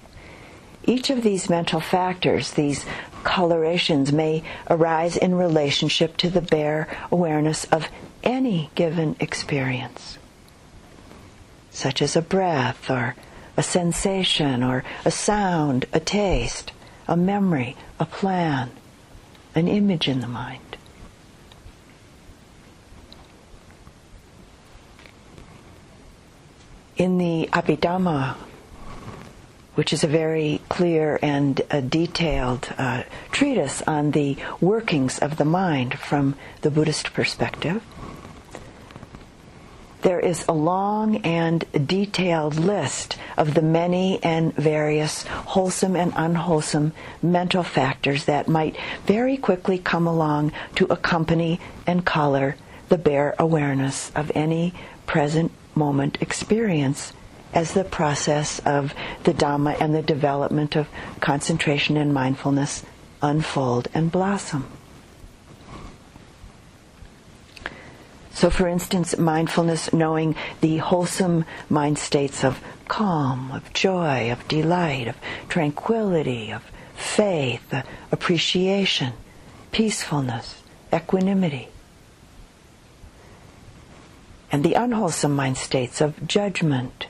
each 0.84 1.10
of 1.10 1.22
these 1.22 1.50
mental 1.50 1.80
factors 1.80 2.52
these 2.52 2.84
colorations 3.22 4.12
may 4.12 4.42
arise 4.68 5.16
in 5.16 5.34
relationship 5.34 6.16
to 6.16 6.30
the 6.30 6.40
bare 6.40 6.88
awareness 7.10 7.64
of 7.66 7.88
any 8.22 8.70
given 8.74 9.14
experience 9.20 10.18
such 11.70 12.02
as 12.02 12.16
a 12.16 12.22
breath 12.22 12.90
or 12.90 13.14
a 13.56 13.62
sensation 13.62 14.62
or 14.62 14.84
a 15.04 15.10
sound, 15.10 15.86
a 15.92 16.00
taste, 16.00 16.72
a 17.06 17.16
memory, 17.16 17.76
a 17.98 18.06
plan, 18.06 18.70
an 19.54 19.68
image 19.68 20.08
in 20.08 20.20
the 20.20 20.28
mind. 20.28 20.69
In 27.00 27.16
the 27.16 27.48
Abhidhamma, 27.54 28.36
which 29.74 29.94
is 29.94 30.04
a 30.04 30.06
very 30.06 30.60
clear 30.68 31.18
and 31.22 31.58
uh, 31.70 31.80
detailed 31.80 32.68
uh, 32.76 33.04
treatise 33.32 33.80
on 33.86 34.10
the 34.10 34.36
workings 34.60 35.18
of 35.18 35.38
the 35.38 35.46
mind 35.46 35.98
from 35.98 36.36
the 36.60 36.70
Buddhist 36.70 37.14
perspective, 37.14 37.82
there 40.02 40.20
is 40.20 40.44
a 40.46 40.52
long 40.52 41.16
and 41.24 41.64
detailed 41.86 42.56
list 42.56 43.16
of 43.38 43.54
the 43.54 43.62
many 43.62 44.22
and 44.22 44.54
various 44.56 45.22
wholesome 45.22 45.96
and 45.96 46.12
unwholesome 46.14 46.92
mental 47.22 47.62
factors 47.62 48.26
that 48.26 48.46
might 48.46 48.76
very 49.06 49.38
quickly 49.38 49.78
come 49.78 50.06
along 50.06 50.52
to 50.74 50.84
accompany 50.92 51.60
and 51.86 52.04
color 52.04 52.56
the 52.90 52.98
bare 52.98 53.34
awareness 53.38 54.12
of 54.14 54.30
any 54.34 54.74
present 55.06 55.50
moment 55.74 56.18
experience 56.20 57.12
as 57.52 57.74
the 57.74 57.84
process 57.84 58.60
of 58.60 58.94
the 59.24 59.32
Dhamma 59.32 59.80
and 59.80 59.94
the 59.94 60.02
development 60.02 60.76
of 60.76 60.88
concentration 61.20 61.96
and 61.96 62.14
mindfulness 62.14 62.84
unfold 63.22 63.88
and 63.92 64.10
blossom. 64.10 64.66
So, 68.32 68.48
for 68.48 68.68
instance, 68.68 69.18
mindfulness, 69.18 69.92
knowing 69.92 70.34
the 70.62 70.78
wholesome 70.78 71.44
mind 71.68 71.98
states 71.98 72.42
of 72.42 72.62
calm, 72.88 73.50
of 73.52 73.70
joy, 73.74 74.32
of 74.32 74.46
delight, 74.48 75.08
of 75.08 75.16
tranquility, 75.48 76.50
of 76.50 76.62
faith, 76.94 77.74
appreciation, 78.10 79.12
peacefulness, 79.72 80.62
equanimity. 80.90 81.68
And 84.52 84.64
the 84.64 84.74
unwholesome 84.74 85.34
mind 85.34 85.56
states 85.56 86.00
of 86.00 86.26
judgment, 86.26 87.06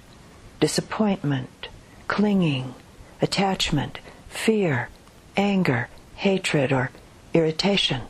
disappointment, 0.60 1.68
clinging, 2.06 2.74
attachment, 3.22 4.00
fear, 4.28 4.88
anger, 5.36 5.88
hatred, 6.16 6.72
or 6.72 6.90
irritation. 7.32 8.02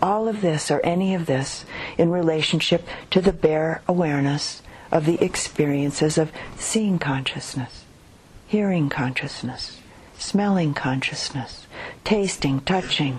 All 0.00 0.28
of 0.28 0.40
this 0.40 0.70
or 0.70 0.80
any 0.84 1.14
of 1.14 1.26
this 1.26 1.64
in 1.98 2.10
relationship 2.10 2.86
to 3.10 3.20
the 3.20 3.32
bare 3.32 3.82
awareness 3.88 4.62
of 4.92 5.06
the 5.06 5.22
experiences 5.24 6.18
of 6.18 6.30
seeing 6.56 6.98
consciousness, 6.98 7.84
hearing 8.46 8.88
consciousness, 8.88 9.80
smelling 10.16 10.74
consciousness, 10.74 11.66
tasting, 12.04 12.60
touching 12.60 13.18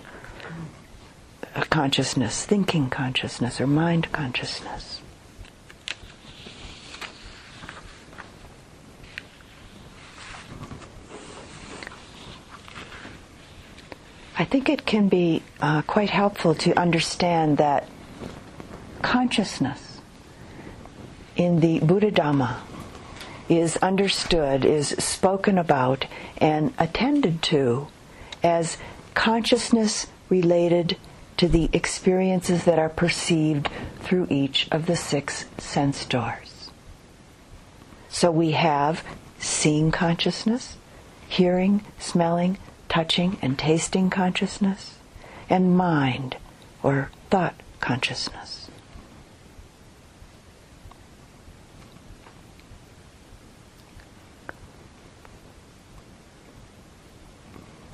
consciousness, 1.69 2.45
thinking 2.45 2.89
consciousness, 2.89 3.61
or 3.61 3.67
mind 3.67 4.11
consciousness. 4.11 5.01
I 14.37 14.43
think 14.43 14.67
it 14.67 14.85
can 14.85 15.07
be 15.07 15.43
uh, 15.61 15.81
quite 15.83 16.09
helpful 16.09 16.55
to 16.55 16.77
understand 16.77 17.57
that 17.57 17.87
consciousness 19.01 20.01
in 21.37 21.61
the 21.61 21.79
Buddha 21.79 22.11
Dhamma 22.11 22.57
is 23.47 23.77
understood, 23.77 24.65
is 24.65 24.89
spoken 24.89 25.57
about, 25.57 26.05
and 26.37 26.73
attended 26.77 27.41
to 27.43 27.87
as 28.43 28.77
consciousness 29.13 30.07
related 30.29 30.97
to 31.37 31.47
the 31.47 31.69
experiences 31.73 32.63
that 32.63 32.79
are 32.79 32.89
perceived 32.89 33.69
through 33.99 34.27
each 34.29 34.67
of 34.71 34.85
the 34.85 34.95
six 34.95 35.45
sense 35.57 36.05
doors. 36.05 36.71
So 38.09 38.31
we 38.31 38.51
have 38.51 39.03
seeing 39.39 39.91
consciousness, 39.91 40.77
hearing, 41.27 41.83
smelling, 41.99 42.57
touching 42.87 43.37
and 43.41 43.59
tasting 43.59 44.09
consciousness, 44.09 44.97
and 45.49 45.75
mind 45.75 46.37
or 46.81 47.11
thought 47.29 47.55
consciousness. 47.81 48.69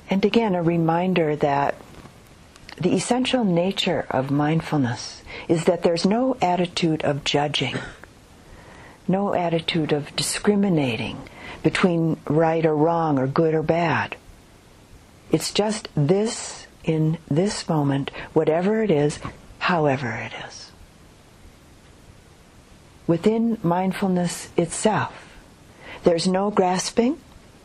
And 0.08 0.24
again, 0.26 0.54
a 0.54 0.62
reminder 0.62 1.34
that 1.36 1.74
the 2.82 2.94
essential 2.94 3.44
nature 3.44 4.04
of 4.10 4.30
mindfulness 4.30 5.22
is 5.46 5.64
that 5.64 5.82
there's 5.84 6.04
no 6.04 6.36
attitude 6.42 7.04
of 7.04 7.22
judging, 7.22 7.76
no 9.06 9.34
attitude 9.34 9.92
of 9.92 10.14
discriminating 10.16 11.16
between 11.62 12.18
right 12.26 12.66
or 12.66 12.74
wrong 12.74 13.20
or 13.20 13.28
good 13.28 13.54
or 13.54 13.62
bad. 13.62 14.16
It's 15.30 15.52
just 15.52 15.88
this 15.94 16.66
in 16.82 17.18
this 17.30 17.68
moment, 17.68 18.10
whatever 18.32 18.82
it 18.82 18.90
is, 18.90 19.20
however 19.60 20.10
it 20.10 20.32
is. 20.44 20.72
Within 23.06 23.58
mindfulness 23.62 24.48
itself, 24.56 25.36
there's 26.02 26.26
no 26.26 26.50
grasping, 26.50 27.18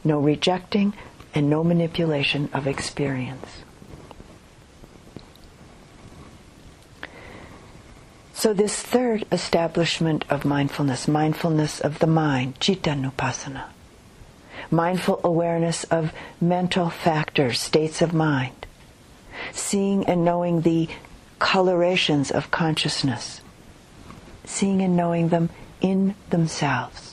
no 0.04 0.20
rejecting, 0.20 0.94
and 1.34 1.50
no 1.50 1.64
manipulation 1.64 2.50
of 2.54 2.68
experience. 2.68 3.64
So, 8.38 8.54
this 8.54 8.80
third 8.80 9.26
establishment 9.32 10.24
of 10.30 10.46
mindfulness, 10.46 11.08
mindfulness 11.08 11.80
of 11.80 11.98
the 11.98 12.06
mind, 12.06 12.60
cittanupassana, 12.60 13.64
mindful 14.70 15.22
awareness 15.24 15.86
of 15.86 16.14
mental 16.40 16.92
factors, 16.92 17.60
states 17.60 18.00
of 18.00 18.14
mind, 18.14 18.68
seeing 19.54 20.06
and 20.06 20.24
knowing 20.24 20.62
the 20.62 20.88
colorations 21.40 22.30
of 22.30 22.52
consciousness, 22.52 23.42
seeing 24.46 24.84
and 24.84 24.96
knowing 24.96 25.30
them 25.30 25.50
in 25.82 26.14
themselves. 26.30 27.07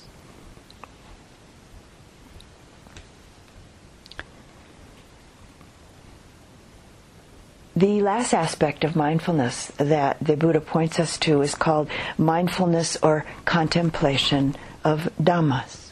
The 7.77 8.03
last 8.03 8.33
aspect 8.33 8.85
of 8.85 8.95
mindfulness 8.95 9.67
that 9.79 10.19
the 10.21 10.37
Buddha 10.37 10.61
points 10.61 11.01
us 11.01 11.19
to 11.19 11.43
is 11.43 11.57
called 11.57 11.89
mindfulness 12.17 12.97
or 13.03 13.27
contemplation 13.45 14.55
of 14.85 15.11
Dhammas. 15.21 15.91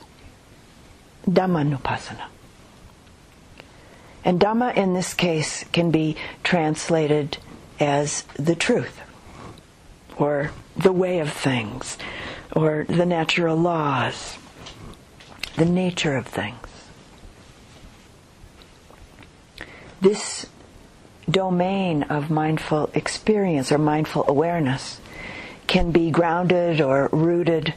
Dhammanupassana. 1.26 2.26
And 4.24 4.38
Dhamma 4.38 4.76
in 4.76 4.94
this 4.94 5.12
case 5.14 5.64
can 5.72 5.90
be 5.90 6.16
translated 6.44 7.38
as 7.80 8.22
the 8.34 8.54
truth, 8.54 9.00
or 10.16 10.52
the 10.76 10.92
way 10.92 11.18
of 11.18 11.32
things, 11.32 11.98
or 12.54 12.86
the 12.88 13.06
natural 13.06 13.56
laws, 13.56 14.38
the 15.56 15.64
nature 15.64 16.16
of 16.16 16.28
things. 16.28 16.68
This 20.00 20.46
domain 21.30 22.02
of 22.04 22.30
mindful 22.30 22.90
experience 22.94 23.70
or 23.70 23.78
mindful 23.78 24.24
awareness 24.28 25.00
can 25.66 25.90
be 25.90 26.10
grounded 26.10 26.80
or 26.80 27.08
rooted 27.12 27.74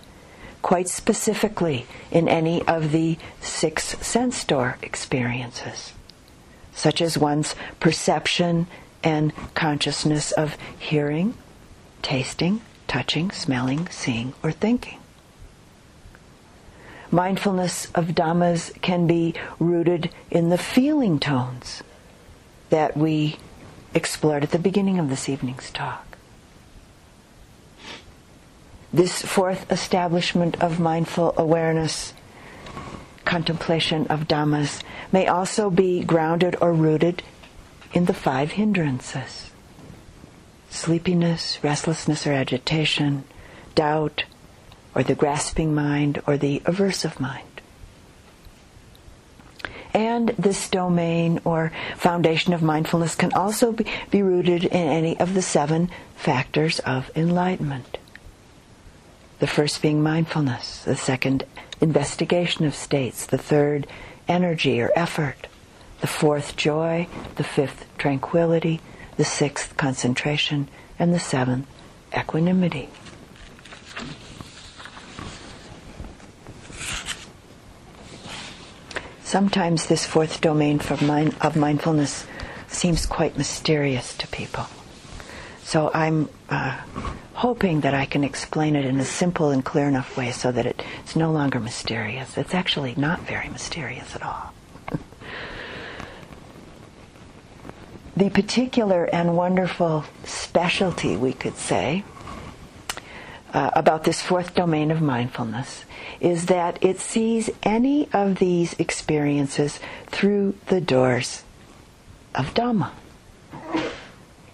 quite 0.62 0.90
specifically 0.90 1.86
in 2.10 2.28
any 2.28 2.62
of 2.68 2.92
the 2.92 3.18
six 3.40 3.84
sense 4.06 4.44
door 4.44 4.78
experiences, 4.82 5.94
such 6.74 7.02
as 7.02 7.18
one's 7.18 7.56
perception 7.80 8.66
and 9.04 9.32
consciousness 9.54 10.32
of 10.32 10.58
hearing, 10.80 11.36
tasting, 12.02 12.62
touching, 12.88 13.30
smelling, 13.30 13.88
seeing, 13.90 14.34
or 14.42 14.52
thinking. 14.52 14.98
Mindfulness 17.12 17.92
of 17.94 18.08
Dhammas 18.08 18.74
can 18.82 19.06
be 19.06 19.36
rooted 19.60 20.10
in 20.32 20.50
the 20.50 20.58
feeling 20.58 21.20
tones 21.20 21.84
that 22.76 22.98
we 22.98 23.38
explored 23.94 24.44
at 24.44 24.52
the 24.52 24.60
beginning 24.60 25.00
of 25.00 25.08
this 25.08 25.30
evening's 25.30 25.72
talk. 25.72 26.18
This 28.92 29.22
fourth 29.22 29.72
establishment 29.72 30.62
of 30.62 30.78
mindful 30.78 31.34
awareness, 31.38 32.12
contemplation 33.24 34.08
of 34.08 34.28
Dhammas, 34.28 34.84
may 35.14 35.26
also 35.26 35.70
be 35.70 36.04
grounded 36.04 36.58
or 36.60 36.74
rooted 36.74 37.24
in 37.94 38.06
the 38.06 38.14
five 38.14 38.52
hindrances 38.52 39.52
sleepiness, 40.70 41.64
restlessness 41.64 42.28
or 42.28 42.34
agitation, 42.34 43.24
doubt, 43.74 44.26
or 44.94 45.02
the 45.02 45.16
grasping 45.16 45.74
mind, 45.74 46.22
or 46.28 46.36
the 46.36 46.60
aversive 46.66 47.22
mind. 47.22 47.45
And 49.96 50.28
this 50.38 50.70
domain 50.70 51.40
or 51.46 51.72
foundation 51.96 52.52
of 52.52 52.62
mindfulness 52.62 53.16
can 53.16 53.32
also 53.32 53.72
be, 53.72 53.86
be 54.12 54.22
rooted 54.22 54.66
in 54.66 54.90
any 54.90 55.18
of 55.18 55.34
the 55.34 55.42
seven 55.42 55.90
factors 56.18 56.80
of 56.80 57.10
enlightenment. 57.16 57.98
The 59.40 59.48
first 59.48 59.82
being 59.82 60.04
mindfulness, 60.04 60.84
the 60.84 60.98
second, 60.98 61.46
investigation 61.80 62.66
of 62.66 62.76
states, 62.76 63.26
the 63.26 63.38
third, 63.38 63.88
energy 64.28 64.82
or 64.82 64.92
effort, 64.98 65.48
the 66.02 66.08
fourth, 66.08 66.58
joy, 66.58 67.08
the 67.38 67.46
fifth, 67.46 67.86
tranquility, 67.98 68.82
the 69.16 69.24
sixth, 69.24 69.78
concentration, 69.78 70.68
and 71.00 71.14
the 71.14 71.20
seventh, 71.20 71.68
equanimity. 72.14 72.90
Sometimes 79.26 79.88
this 79.88 80.06
fourth 80.06 80.40
domain 80.40 80.80
mind, 81.02 81.36
of 81.42 81.56
mindfulness 81.56 82.28
seems 82.68 83.08
quite 83.08 83.36
mysterious 83.36 84.16
to 84.18 84.28
people. 84.28 84.68
So 85.64 85.90
I'm 85.96 86.30
uh, 86.48 86.80
hoping 87.34 87.82
that 87.82 87.96
I 87.96 88.06
can 88.06 88.24
explain 88.24 88.76
it 88.76 88.86
in 88.86 89.00
a 89.00 89.04
simple 89.04 89.50
and 89.50 89.66
clear 89.66 89.88
enough 89.88 90.16
way 90.16 90.30
so 90.30 90.52
that 90.52 90.68
it's 90.68 91.16
no 91.16 91.32
longer 91.32 91.60
mysterious. 91.60 92.38
It's 92.38 92.54
actually 92.54 92.94
not 92.98 93.22
very 93.22 93.50
mysterious 93.50 94.16
at 94.16 94.22
all. 94.22 94.54
the 98.16 98.30
particular 98.30 99.06
and 99.06 99.36
wonderful 99.36 100.06
specialty, 100.24 101.18
we 101.18 101.34
could 101.34 101.58
say, 101.58 102.04
uh, 103.56 103.72
about 103.74 104.04
this 104.04 104.22
fourth 104.22 104.54
domain 104.54 104.92
of 104.92 105.02
mindfulness 105.02 105.86
is 106.20 106.48
that 106.48 106.78
it 106.84 107.00
sees 107.00 107.50
any 107.64 108.10
of 108.12 108.38
these 108.38 108.74
experiences 108.74 109.80
through 110.08 110.54
the 110.66 110.82
doors 110.82 111.44
of 112.36 112.54
Dhamma, 112.54 112.92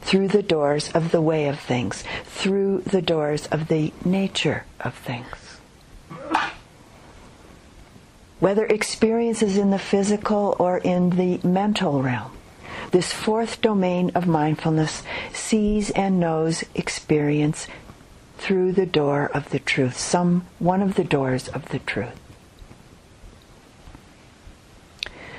through 0.02 0.28
the 0.28 0.44
doors 0.44 0.92
of 0.92 1.10
the 1.10 1.22
way 1.22 1.48
of 1.48 1.60
things, 1.60 2.04
through 2.26 2.82
the 2.82 3.02
doors 3.02 3.48
of 3.48 3.70
the 3.70 3.92
nature 4.06 4.66
of 4.80 4.94
things. 4.94 5.60
Whether 8.40 8.68
experiences 8.68 9.58
in 9.58 9.72
the 9.72 9.80
physical 9.80 10.56
or 10.60 10.78
in 10.78 11.12
the 11.12 11.40
mental 11.44 12.04
realm, 12.04 12.32
this 12.92 13.14
fourth 13.14 13.62
domain 13.62 14.12
of 14.16 14.28
mindfulness 14.28 15.02
sees 15.34 15.90
and 15.92 16.20
knows 16.20 16.66
experience 16.76 17.68
through 18.42 18.72
the 18.72 18.88
door 18.88 19.30
of 19.36 19.52
the 19.52 19.60
truth, 19.60 19.96
some 19.96 20.48
one 20.58 20.82
of 20.82 20.96
the 20.96 21.04
doors 21.04 21.48
of 21.48 21.70
the 21.70 21.78
truth. 21.78 22.20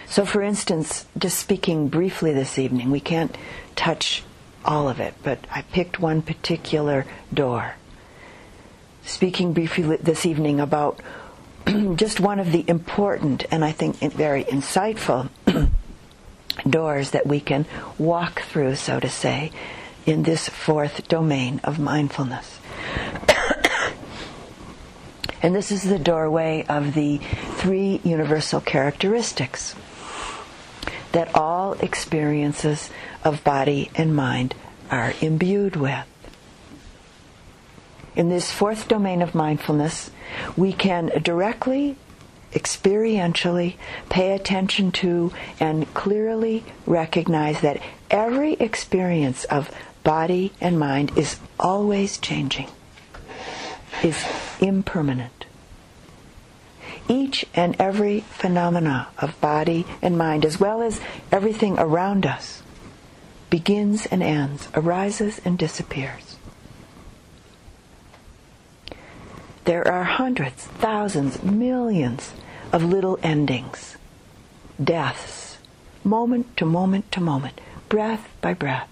So, 0.06 0.24
for 0.24 0.40
instance, 0.40 1.06
just 1.18 1.36
speaking 1.38 1.88
briefly 1.88 2.32
this 2.32 2.60
evening, 2.60 2.92
we 2.92 3.00
can't 3.00 3.36
touch 3.74 4.22
all 4.64 4.88
of 4.88 5.00
it, 5.00 5.14
but 5.24 5.40
I 5.50 5.62
picked 5.62 5.98
one 5.98 6.22
particular 6.22 7.04
door. 7.34 7.74
Speaking 9.04 9.52
briefly 9.52 9.96
this 9.96 10.24
evening 10.24 10.60
about 10.60 11.00
just 11.96 12.20
one 12.20 12.38
of 12.38 12.52
the 12.52 12.64
important 12.68 13.46
and 13.50 13.64
I 13.64 13.72
think 13.72 13.96
very 13.98 14.44
insightful 14.44 15.28
doors 16.70 17.10
that 17.10 17.26
we 17.26 17.40
can 17.40 17.66
walk 17.98 18.42
through, 18.42 18.76
so 18.76 19.00
to 19.00 19.08
say, 19.08 19.50
in 20.06 20.22
this 20.22 20.48
fourth 20.48 21.08
domain 21.08 21.60
of 21.64 21.80
mindfulness. 21.80 22.60
and 25.42 25.54
this 25.54 25.70
is 25.70 25.82
the 25.82 25.98
doorway 25.98 26.64
of 26.68 26.94
the 26.94 27.18
three 27.56 28.00
universal 28.04 28.60
characteristics 28.60 29.74
that 31.12 31.34
all 31.34 31.74
experiences 31.74 32.90
of 33.24 33.44
body 33.44 33.90
and 33.94 34.16
mind 34.16 34.54
are 34.90 35.12
imbued 35.20 35.76
with. 35.76 36.06
In 38.14 38.28
this 38.28 38.50
fourth 38.50 38.88
domain 38.88 39.22
of 39.22 39.34
mindfulness, 39.34 40.10
we 40.56 40.72
can 40.72 41.06
directly, 41.22 41.96
experientially 42.52 43.76
pay 44.10 44.32
attention 44.32 44.92
to 44.92 45.32
and 45.58 45.92
clearly 45.94 46.64
recognize 46.84 47.60
that 47.62 47.80
every 48.10 48.54
experience 48.54 49.44
of 49.44 49.70
body 50.02 50.52
and 50.60 50.78
mind 50.78 51.16
is 51.16 51.38
always 51.58 52.18
changing, 52.18 52.68
is 54.02 54.24
impermanent. 54.60 55.46
Each 57.08 57.44
and 57.54 57.76
every 57.78 58.20
phenomena 58.20 59.08
of 59.18 59.40
body 59.40 59.86
and 60.00 60.16
mind, 60.16 60.44
as 60.44 60.60
well 60.60 60.82
as 60.82 61.00
everything 61.30 61.78
around 61.78 62.24
us, 62.26 62.62
begins 63.50 64.06
and 64.06 64.22
ends, 64.22 64.68
arises 64.74 65.40
and 65.44 65.58
disappears. 65.58 66.36
There 69.64 69.86
are 69.86 70.04
hundreds, 70.04 70.64
thousands, 70.64 71.42
millions 71.42 72.32
of 72.72 72.82
little 72.82 73.18
endings, 73.22 73.96
deaths, 74.82 75.58
moment 76.02 76.56
to 76.56 76.64
moment 76.64 77.12
to 77.12 77.20
moment, 77.20 77.60
breath 77.88 78.28
by 78.40 78.54
breath. 78.54 78.88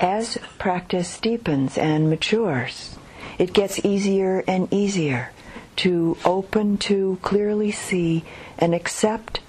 As 0.00 0.38
practice 0.58 1.20
deepens 1.20 1.76
and 1.76 2.08
matures, 2.08 2.96
it 3.38 3.52
gets 3.52 3.84
easier 3.84 4.42
and 4.48 4.72
easier 4.72 5.30
to 5.76 6.16
open 6.24 6.78
to 6.78 7.18
clearly 7.22 7.70
see 7.70 8.24
and 8.58 8.74
accept 8.74 9.40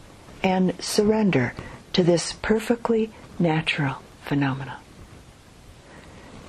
and 0.43 0.73
surrender 0.83 1.53
to 1.93 2.03
this 2.03 2.33
perfectly 2.33 3.11
natural 3.39 3.95
phenomenon. 4.23 4.77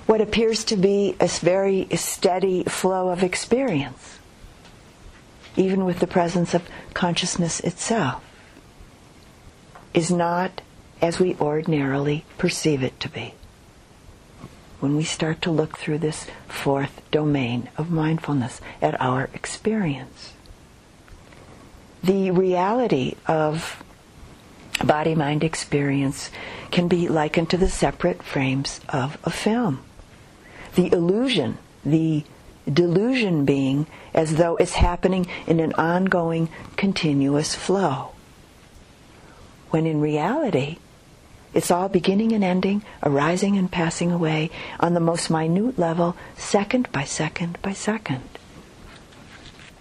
What 0.07 0.21
appears 0.21 0.65
to 0.65 0.77
be 0.77 1.17
a 1.21 1.29
very 1.29 1.89
steady 1.95 2.65
flow 2.65 3.09
of 3.09 3.23
experience, 3.23 4.19
even 5.57 5.85
with 5.85 6.01
the 6.01 6.07
presence 6.07 6.55
of 6.55 6.69
consciousness 6.93 7.61
itself, 7.61 8.23
is 9.95 10.11
not 10.11 10.61
as 11.01 11.19
we 11.21 11.37
ordinarily 11.41 12.25
perceive 12.39 12.83
it 12.83 12.99
to 13.01 13.09
be 13.09 13.35
when 14.83 14.97
we 14.97 15.05
start 15.05 15.41
to 15.41 15.49
look 15.49 15.79
through 15.79 15.99
this 15.99 16.27
fourth 16.49 17.09
domain 17.13 17.69
of 17.77 17.89
mindfulness 17.89 18.61
at 18.83 19.01
our 19.01 19.31
experience. 19.33 20.33
The 22.03 22.33
reality 22.33 23.15
of 23.29 23.81
body 24.85 25.15
mind 25.15 25.45
experience 25.45 26.33
can 26.73 26.89
be 26.89 27.07
likened 27.07 27.49
to 27.51 27.57
the 27.57 27.69
separate 27.69 28.25
frames 28.25 28.81
of 28.89 29.19
a 29.23 29.31
film. 29.31 29.85
The 30.75 30.93
illusion, 30.93 31.59
the 31.85 32.25
delusion 32.67 33.45
being 33.45 33.87
as 34.13 34.35
though 34.35 34.57
it's 34.57 34.75
happening 34.75 35.29
in 35.47 35.61
an 35.61 35.75
ongoing, 35.75 36.49
continuous 36.77 37.55
flow. 37.55 38.15
When 39.71 39.87
in 39.87 40.01
reality, 40.01 40.79
it's 41.55 41.71
all 41.71 41.89
beginning 41.89 42.33
and 42.33 42.43
ending, 42.43 42.83
arising 43.03 43.59
and 43.59 43.71
passing 43.71 44.11
away 44.11 44.51
on 44.81 44.95
the 44.95 45.01
most 45.01 45.31
minute 45.31 45.79
level, 45.79 46.17
second 46.37 46.91
by 46.93 47.05
second 47.05 47.61
by 47.61 47.73
second. 47.73 48.23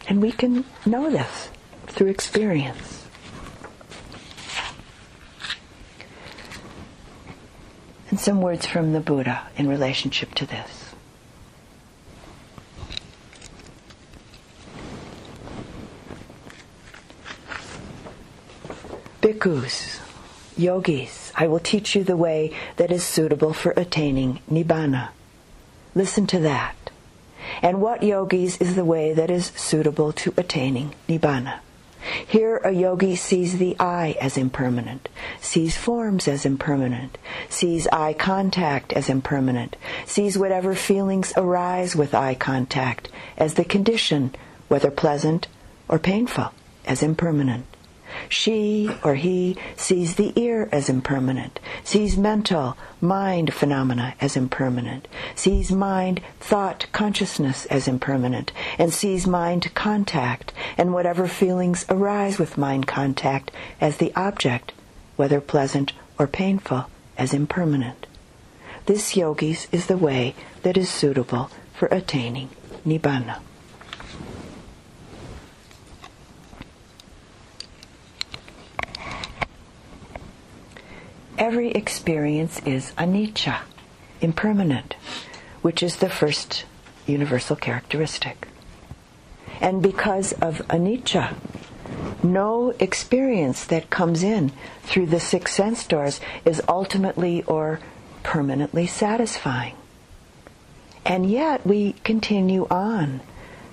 And 0.08 0.22
we 0.22 0.32
can 0.32 0.66
know 0.86 1.10
this 1.10 1.50
through 1.88 2.08
experience. 2.08 3.08
And 8.10 8.20
some 8.20 8.42
words 8.42 8.66
from 8.66 8.92
the 8.92 9.00
Buddha 9.00 9.48
in 9.56 9.70
relationship 9.70 10.34
to 10.36 10.46
this. 10.46 10.94
Bhikkhus, 19.22 20.02
yogis, 20.58 21.31
I 21.42 21.48
will 21.48 21.60
teach 21.60 21.96
you 21.96 22.04
the 22.04 22.16
way 22.16 22.52
that 22.76 22.92
is 22.92 23.04
suitable 23.04 23.52
for 23.52 23.74
attaining 23.76 24.42
nibbana. 24.48 25.10
Listen 25.96 26.28
to 26.28 26.38
that. 26.42 26.92
And 27.64 27.82
what 27.82 28.04
yogis 28.04 28.62
is 28.62 28.76
the 28.76 28.86
way 28.86 29.12
that 29.14 29.32
is 29.32 29.48
suitable 29.56 30.14
to 30.22 30.36
attaining 30.38 30.94
nibbana? 31.10 31.62
Here 32.28 32.58
a 32.58 32.70
yogi 32.70 33.16
sees 33.16 33.58
the 33.58 33.76
eye 33.80 34.16
as 34.22 34.38
impermanent, 34.38 35.10
sees 35.40 35.76
forms 35.76 36.28
as 36.28 36.46
impermanent, 36.46 37.18
sees 37.50 37.88
eye 37.88 38.14
contact 38.14 38.94
as 38.94 39.10
impermanent, 39.10 39.78
sees 40.06 40.38
whatever 40.38 40.76
feelings 40.76 41.34
arise 41.36 41.96
with 41.96 42.14
eye 42.14 42.36
contact 42.36 43.10
as 43.36 43.56
the 43.56 43.66
condition, 43.66 44.36
whether 44.68 44.92
pleasant 44.92 45.48
or 45.90 45.98
painful, 45.98 46.52
as 46.86 47.02
impermanent. 47.02 47.66
She 48.30 48.90
or 49.04 49.16
he 49.16 49.58
sees 49.76 50.16
the 50.16 50.34
ear 50.40 50.70
as 50.72 50.90
impermanent, 50.90 51.60
sees 51.84 52.18
mental, 52.18 52.78
mind 53.00 53.54
phenomena 53.54 54.16
as 54.20 54.36
impermanent, 54.38 55.08
sees 55.36 55.72
mind, 55.72 56.22
thought, 56.40 56.88
consciousness 56.92 57.66
as 57.68 57.88
impermanent, 57.88 58.52
and 58.78 58.94
sees 58.94 59.28
mind 59.28 59.74
contact 59.74 60.54
and 60.78 60.94
whatever 60.94 61.28
feelings 61.28 61.86
arise 61.90 62.38
with 62.38 62.58
mind 62.58 62.88
contact 62.88 63.52
as 63.80 63.98
the 63.98 64.14
object, 64.16 64.72
whether 65.16 65.42
pleasant 65.42 65.94
or 66.18 66.28
painful, 66.28 66.86
as 67.18 67.34
impermanent. 67.34 68.08
This, 68.86 69.16
yogis, 69.16 69.68
is 69.72 69.88
the 69.88 69.98
way 69.98 70.36
that 70.64 70.78
is 70.78 70.90
suitable 70.90 71.50
for 71.74 71.88
attaining 71.88 72.50
nibbana. 72.86 73.40
Every 81.42 81.72
experience 81.72 82.60
is 82.68 82.92
anicca, 83.00 83.58
impermanent, 84.22 84.94
which 85.64 85.82
is 85.82 85.96
the 85.96 86.10
first 86.10 86.66
universal 87.08 87.56
characteristic. 87.56 88.48
And 89.60 89.82
because 89.82 90.34
of 90.34 90.60
anicca, 90.70 91.34
no 92.22 92.76
experience 92.80 93.66
that 93.66 93.90
comes 93.90 94.22
in 94.22 94.52
through 94.84 95.08
the 95.08 95.20
six 95.20 95.56
sense 95.56 95.84
doors 95.88 96.22
is 96.46 96.62
ultimately 96.70 97.42
or 97.44 97.80
permanently 98.22 98.86
satisfying. 98.86 99.74
And 101.04 101.28
yet 101.28 101.66
we 101.66 101.94
continue 102.04 102.68
on 102.70 103.20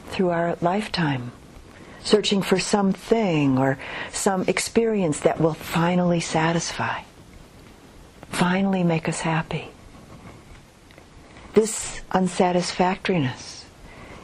through 0.07 0.31
our 0.31 0.57
lifetime, 0.63 1.33
searching 2.03 2.41
for 2.41 2.59
something 2.59 3.59
or 3.59 3.79
some 4.11 4.45
experience 4.49 5.21
that 5.21 5.39
will 5.39 5.53
finally 5.53 6.21
satisfy. 6.21 7.03
Finally 8.31 8.83
make 8.83 9.09
us 9.09 9.21
happy. 9.21 9.69
This 11.55 12.03
unsatisfactoriness 12.13 13.65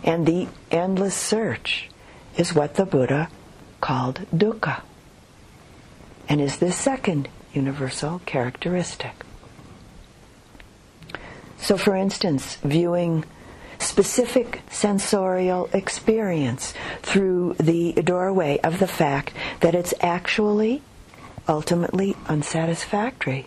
and 0.03 0.27
the 0.27 0.47
endless 0.71 1.15
search 1.15 1.89
is 2.37 2.55
what 2.55 2.75
the 2.75 2.85
Buddha 2.85 3.29
called 3.81 4.21
dukkha 4.35 4.83
and 6.29 6.41
is 6.41 6.59
this 6.59 6.77
second 6.77 7.29
universal 7.53 8.21
characteristic. 8.27 9.25
So, 11.59 11.77
for 11.77 11.97
instance, 11.97 12.57
viewing 12.57 13.25
specific 13.79 14.63
sensorial 14.71 15.69
experience 15.73 16.75
through 17.03 17.55
the 17.59 17.93
doorway 17.93 18.59
of 18.63 18.79
the 18.79 18.87
fact 18.87 19.33
that 19.61 19.75
it's 19.75 19.95
actually 20.01 20.83
ultimately 21.49 22.17
unsatisfactory 22.27 23.47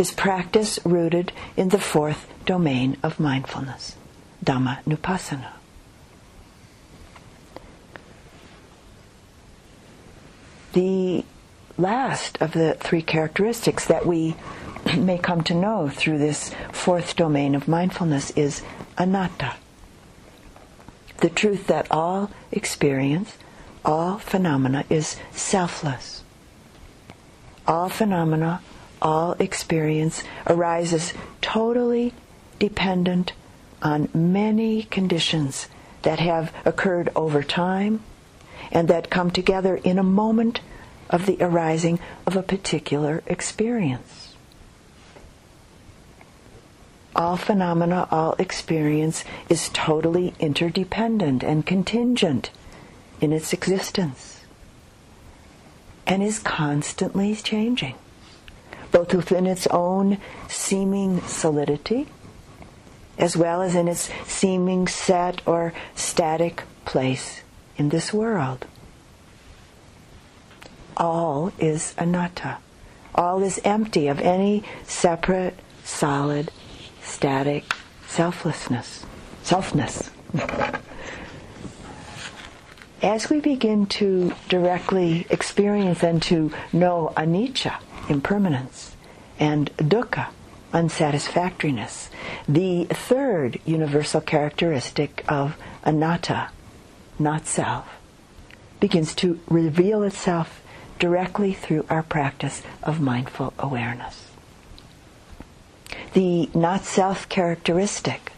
is 0.00 0.12
practice 0.12 0.78
rooted 0.82 1.30
in 1.58 1.68
the 1.68 1.78
fourth 1.78 2.26
domain 2.46 2.96
of 3.02 3.20
mindfulness, 3.20 3.96
Dhammanupassana. 4.42 5.52
The 10.72 11.22
last 11.76 12.40
of 12.40 12.52
the 12.52 12.78
three 12.80 13.02
characteristics 13.02 13.84
that 13.84 14.06
we 14.06 14.36
may 14.96 15.18
come 15.18 15.42
to 15.42 15.54
know 15.54 15.90
through 15.90 16.16
this 16.16 16.54
fourth 16.72 17.14
domain 17.14 17.54
of 17.54 17.68
mindfulness 17.68 18.30
is 18.30 18.62
anatta. 18.96 19.56
The 21.18 21.28
truth 21.28 21.66
that 21.66 21.86
all 21.90 22.30
experience, 22.50 23.36
all 23.84 24.16
phenomena 24.16 24.86
is 24.88 25.18
selfless. 25.30 26.24
All 27.66 27.90
phenomena, 27.90 28.62
all 29.02 29.32
experience 29.38 30.22
arises 30.46 31.14
totally 31.40 32.12
dependent 32.58 33.32
on 33.82 34.08
many 34.12 34.82
conditions 34.84 35.68
that 36.02 36.18
have 36.18 36.52
occurred 36.64 37.10
over 37.16 37.42
time 37.42 38.00
and 38.70 38.88
that 38.88 39.10
come 39.10 39.30
together 39.30 39.76
in 39.76 39.98
a 39.98 40.02
moment 40.02 40.60
of 41.08 41.26
the 41.26 41.36
arising 41.40 41.98
of 42.26 42.36
a 42.36 42.42
particular 42.42 43.22
experience. 43.26 44.34
All 47.16 47.36
phenomena, 47.36 48.06
all 48.10 48.34
experience 48.38 49.24
is 49.48 49.68
totally 49.70 50.32
interdependent 50.38 51.42
and 51.42 51.66
contingent 51.66 52.50
in 53.20 53.32
its 53.32 53.52
existence 53.52 54.44
and 56.06 56.22
is 56.22 56.38
constantly 56.38 57.34
changing, 57.34 57.94
both 58.90 59.14
within 59.14 59.46
its 59.46 59.66
own 59.68 60.18
seeming 60.48 61.20
solidity 61.22 62.08
as 63.20 63.36
well 63.36 63.60
as 63.60 63.74
in 63.74 63.86
its 63.86 64.10
seeming 64.26 64.88
set 64.88 65.46
or 65.46 65.74
static 65.94 66.62
place 66.86 67.42
in 67.76 67.90
this 67.90 68.12
world. 68.12 68.66
All 70.96 71.52
is 71.58 71.94
anatta. 71.98 72.58
All 73.14 73.42
is 73.42 73.60
empty 73.62 74.08
of 74.08 74.20
any 74.20 74.64
separate, 74.84 75.58
solid, 75.84 76.50
static 77.02 77.64
selflessness, 78.06 79.04
selfness. 79.44 80.08
As 83.02 83.28
we 83.28 83.40
begin 83.40 83.86
to 83.86 84.32
directly 84.48 85.26
experience 85.30 86.02
and 86.02 86.22
to 86.24 86.52
know 86.72 87.12
anicca, 87.16 87.76
impermanence, 88.10 88.96
and 89.38 89.74
dukkha, 89.76 90.28
unsatisfactoriness, 90.72 92.10
the 92.48 92.84
third 92.84 93.58
universal 93.64 94.20
characteristic 94.20 95.24
of 95.28 95.56
anatta, 95.84 96.50
not 97.18 97.46
self, 97.46 97.88
begins 98.80 99.14
to 99.14 99.40
reveal 99.48 100.02
itself 100.02 100.60
directly 100.98 101.52
through 101.52 101.86
our 101.88 102.02
practice 102.02 102.62
of 102.82 103.00
mindful 103.00 103.54
awareness. 103.58 104.26
The 106.12 106.50
not 106.54 106.84
self 106.84 107.28
characteristic 107.28 108.32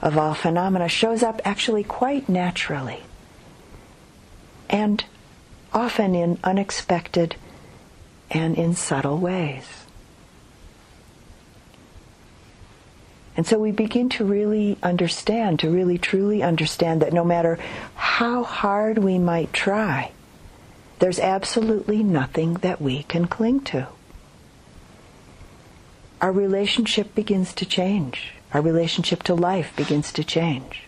of 0.00 0.18
all 0.18 0.34
phenomena 0.34 0.88
shows 0.88 1.22
up 1.22 1.40
actually 1.44 1.84
quite 1.84 2.28
naturally 2.28 3.02
and 4.68 5.04
often 5.72 6.14
in 6.14 6.38
unexpected 6.42 7.36
and 8.32 8.56
in 8.56 8.74
subtle 8.74 9.18
ways. 9.18 9.64
And 13.36 13.46
so 13.46 13.58
we 13.58 13.70
begin 13.70 14.08
to 14.10 14.24
really 14.24 14.76
understand, 14.82 15.60
to 15.60 15.70
really 15.70 15.98
truly 15.98 16.42
understand 16.42 17.00
that 17.00 17.12
no 17.12 17.24
matter 17.24 17.58
how 17.94 18.42
hard 18.42 18.98
we 18.98 19.18
might 19.18 19.52
try, 19.52 20.12
there's 20.98 21.18
absolutely 21.18 22.02
nothing 22.02 22.54
that 22.54 22.80
we 22.80 23.04
can 23.04 23.26
cling 23.26 23.60
to. 23.60 23.88
Our 26.20 26.32
relationship 26.32 27.14
begins 27.14 27.52
to 27.54 27.66
change. 27.66 28.34
Our 28.54 28.60
relationship 28.60 29.22
to 29.24 29.34
life 29.34 29.74
begins 29.76 30.12
to 30.12 30.24
change. 30.24 30.82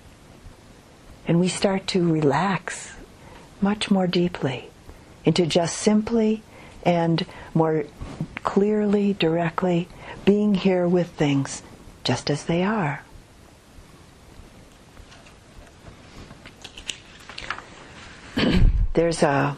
And 1.26 1.40
we 1.40 1.48
start 1.48 1.86
to 1.88 2.12
relax 2.12 2.94
much 3.60 3.90
more 3.90 4.06
deeply 4.06 4.68
into 5.24 5.46
just 5.46 5.78
simply 5.78 6.42
and 6.84 7.24
more 7.54 7.84
clearly, 8.42 9.14
directly 9.14 9.88
being 10.24 10.54
here 10.54 10.86
with 10.86 11.08
things 11.10 11.62
just 12.02 12.30
as 12.30 12.44
they 12.44 12.62
are. 12.62 13.02
There's 18.94 19.22
a 19.22 19.56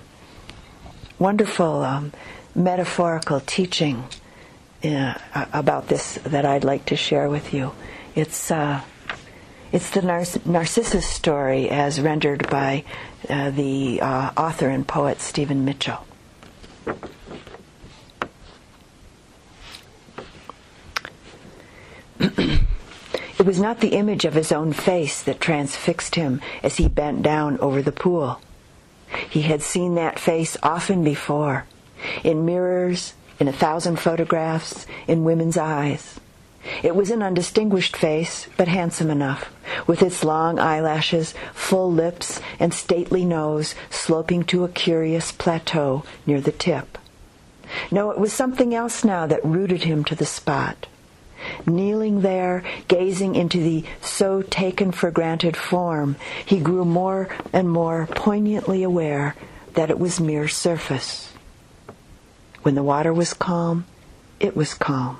wonderful 1.19 1.83
um, 1.83 2.13
metaphorical 2.55 3.41
teaching 3.41 4.05
uh, 4.85 5.15
about 5.53 5.89
this 5.89 6.15
that 6.25 6.45
I'd 6.45 6.65
like 6.65 6.87
to 6.87 6.97
share 6.97 7.29
with 7.29 7.53
you. 7.53 7.73
It's 8.15 8.51
uh, 8.51 8.83
it's 9.73 9.91
the 9.91 10.03
Narcissus 10.45 11.07
story 11.07 11.69
as 11.69 12.01
rendered 12.01 12.49
by 12.49 12.85
uh, 13.29 13.51
the 13.51 14.01
uh, 14.01 14.31
author 14.37 14.69
and 14.69 14.87
poet 14.87 15.21
Stephen 15.21 15.65
Mitchell. 15.65 16.07
It 22.19 23.45
was 23.45 23.61
not 23.61 23.81
the 23.81 23.95
image 23.95 24.25
of 24.25 24.35
his 24.35 24.53
own 24.53 24.73
face 24.73 25.23
that 25.23 25.41
transfixed 25.41 26.15
him 26.15 26.41
as 26.63 26.77
he 26.77 26.89
bent 26.89 27.23
down 27.23 27.59
over 27.59 27.83
the 27.83 27.93
pool. 27.93 28.41
He 29.31 29.43
had 29.43 29.63
seen 29.63 29.95
that 29.95 30.19
face 30.19 30.57
often 30.63 31.05
before, 31.05 31.67
in 32.25 32.45
mirrors, 32.45 33.15
in 33.39 33.49
a 33.49 33.53
thousand 33.53 33.97
photographs, 33.97 34.87
in 35.07 35.25
women's 35.25 35.57
eyes. 35.57 36.19
It 36.83 36.97
was 36.97 37.11
an 37.11 37.23
undistinguished 37.23 37.97
face, 37.97 38.49
but 38.57 38.67
handsome 38.67 39.11
enough, 39.11 39.53
with 39.87 40.03
its 40.03 40.25
long 40.25 40.59
eyelashes, 40.59 41.35
full 41.55 41.93
lips, 41.93 42.41
and 42.59 42.75
stately 42.75 43.25
nose 43.25 43.75
sloping 43.91 44.43
to 44.45 44.65
a 44.65 44.69
curious 44.69 45.31
plateau 45.31 46.05
near 46.27 46.41
the 46.41 46.53
tip. 46.53 46.99
No, 47.91 48.11
it 48.11 48.19
was 48.19 48.33
something 48.33 48.75
else 48.75 49.05
now 49.05 49.27
that 49.27 49.45
rooted 49.45 49.85
him 49.85 50.05
to 50.05 50.15
the 50.15 50.27
spot. 50.27 50.87
Kneeling 51.67 52.21
there, 52.21 52.63
gazing 52.89 53.35
into 53.35 53.63
the 53.63 53.85
so 54.01 54.43
taken 54.43 54.93
for 54.93 55.11
granted 55.11 55.57
form, 55.57 56.17
he 56.45 56.61
grew 56.61 56.85
more 56.85 57.29
and 57.53 57.71
more 57.71 58.09
poignantly 58.15 58.83
aware 58.83 59.35
that 59.75 59.91
it 59.91 59.99
was 59.99 60.21
mere 60.21 60.49
surface. 60.49 61.33
When 62.63 62.75
the 62.75 62.83
water 62.83 63.13
was 63.13 63.35
calm, 63.35 63.85
it 64.41 64.57
was 64.57 64.75
calm. 64.75 65.19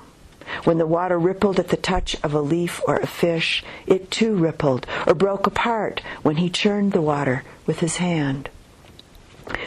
When 0.63 0.77
the 0.77 0.85
water 0.87 1.19
rippled 1.19 1.59
at 1.59 1.69
the 1.69 1.77
touch 1.77 2.15
of 2.23 2.33
a 2.33 2.41
leaf 2.41 2.81
or 2.87 2.97
a 2.97 3.07
fish, 3.07 3.63
it 3.85 4.09
too 4.09 4.35
rippled 4.35 4.87
or 5.05 5.13
broke 5.13 5.45
apart 5.45 6.01
when 6.23 6.37
he 6.37 6.49
churned 6.49 6.93
the 6.93 7.01
water 7.01 7.43
with 7.65 7.79
his 7.79 7.97
hand. 7.97 8.49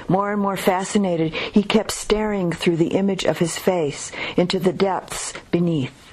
More 0.08 0.32
and 0.32 0.40
more 0.40 0.56
fascinated, 0.56 1.32
he 1.32 1.62
kept 1.62 1.90
staring 1.90 2.52
through 2.52 2.76
the 2.76 2.88
image 2.88 3.24
of 3.24 3.38
his 3.38 3.56
face 3.56 4.10
into 4.36 4.58
the 4.58 4.72
depths 4.72 5.32
beneath 5.50 6.09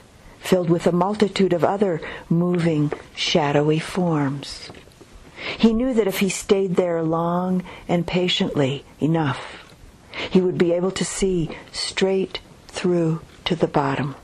filled 0.48 0.70
with 0.70 0.88
a 0.88 0.91
multitude 0.93 1.52
of 1.52 1.62
other 1.62 2.00
moving, 2.30 2.89
shadowy 3.14 3.80
forms. 3.80 4.70
He 5.58 5.74
knew 5.74 5.93
that 5.93 6.08
if 6.08 6.20
he 6.20 6.30
stayed 6.30 6.78
there 6.78 7.04
long 7.04 7.66
and 7.89 8.08
patiently 8.08 8.86
enough, 9.02 9.70
he 10.32 10.39
would 10.39 10.58
be 10.58 10.72
able 10.72 10.91
to 10.91 11.04
see 11.04 11.50
straight 11.74 12.39
through 12.70 13.20
to 13.43 13.58
the 13.58 13.68
bottom. 13.68 14.16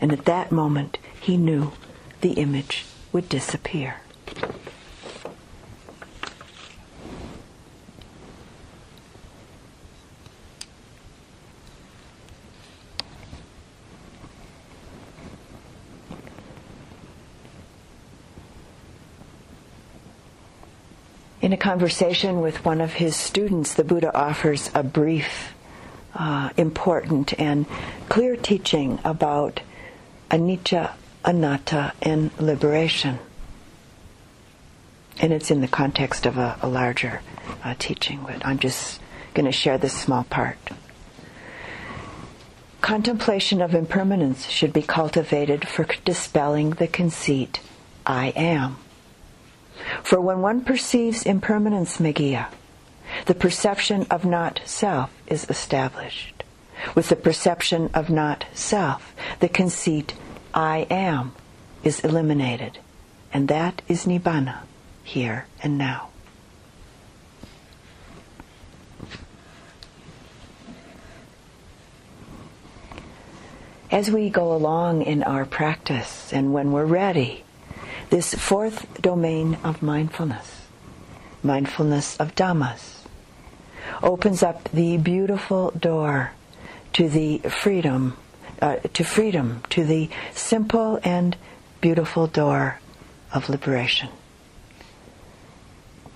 And 0.00 0.12
at 0.12 0.24
that 0.26 0.52
moment, 0.52 0.98
he 1.20 1.36
knew 1.36 1.72
the 2.20 2.34
image 2.34 2.84
would 3.12 3.28
disappear. 3.28 3.96
In 21.40 21.54
a 21.54 21.56
conversation 21.56 22.42
with 22.42 22.66
one 22.66 22.82
of 22.82 22.92
his 22.92 23.16
students, 23.16 23.72
the 23.72 23.84
Buddha 23.84 24.14
offers 24.14 24.70
a 24.74 24.82
brief, 24.82 25.54
uh, 26.14 26.50
important, 26.58 27.38
and 27.40 27.64
clear 28.10 28.36
teaching 28.36 28.98
about 29.04 29.60
anicca, 30.30 30.92
anatta, 31.24 31.94
and 32.02 32.30
liberation. 32.38 33.18
And 35.18 35.32
it's 35.32 35.50
in 35.50 35.62
the 35.62 35.68
context 35.68 36.26
of 36.26 36.36
a, 36.36 36.58
a 36.60 36.68
larger 36.68 37.22
uh, 37.64 37.74
teaching, 37.78 38.20
but 38.26 38.44
I'm 38.44 38.58
just 38.58 39.00
going 39.32 39.46
to 39.46 39.52
share 39.52 39.78
this 39.78 39.98
small 39.98 40.24
part. 40.24 40.58
Contemplation 42.82 43.62
of 43.62 43.74
impermanence 43.74 44.46
should 44.46 44.74
be 44.74 44.82
cultivated 44.82 45.66
for 45.66 45.86
dispelling 46.04 46.70
the 46.70 46.88
conceit, 46.88 47.60
I 48.04 48.28
am. 48.36 48.76
For 50.02 50.20
when 50.20 50.40
one 50.40 50.62
perceives 50.62 51.24
impermanence, 51.24 51.98
Meghiya, 51.98 52.48
the 53.26 53.34
perception 53.34 54.06
of 54.10 54.24
not 54.24 54.60
self 54.64 55.10
is 55.26 55.48
established. 55.48 56.44
With 56.94 57.08
the 57.08 57.16
perception 57.16 57.90
of 57.92 58.08
not 58.10 58.46
self, 58.54 59.14
the 59.40 59.48
conceit 59.48 60.14
I 60.54 60.86
am 60.90 61.32
is 61.84 62.00
eliminated. 62.00 62.78
And 63.32 63.48
that 63.48 63.82
is 63.88 64.06
Nibbana, 64.06 64.60
here 65.04 65.46
and 65.62 65.78
now. 65.78 66.08
As 73.90 74.08
we 74.10 74.30
go 74.30 74.52
along 74.52 75.02
in 75.02 75.24
our 75.24 75.44
practice 75.44 76.32
and 76.32 76.52
when 76.52 76.70
we're 76.70 76.84
ready, 76.84 77.42
this 78.10 78.34
fourth 78.34 79.00
domain 79.00 79.56
of 79.62 79.82
mindfulness, 79.82 80.66
mindfulness 81.44 82.16
of 82.16 82.34
Dhammas, 82.34 83.04
opens 84.02 84.42
up 84.42 84.68
the 84.72 84.96
beautiful 84.96 85.70
door 85.70 86.32
to 86.92 87.08
the 87.08 87.38
freedom, 87.38 88.16
uh, 88.60 88.76
to 88.76 89.04
freedom, 89.04 89.62
to 89.70 89.84
the 89.84 90.10
simple 90.34 90.98
and 91.04 91.36
beautiful 91.80 92.26
door 92.26 92.80
of 93.32 93.48
liberation, 93.48 94.08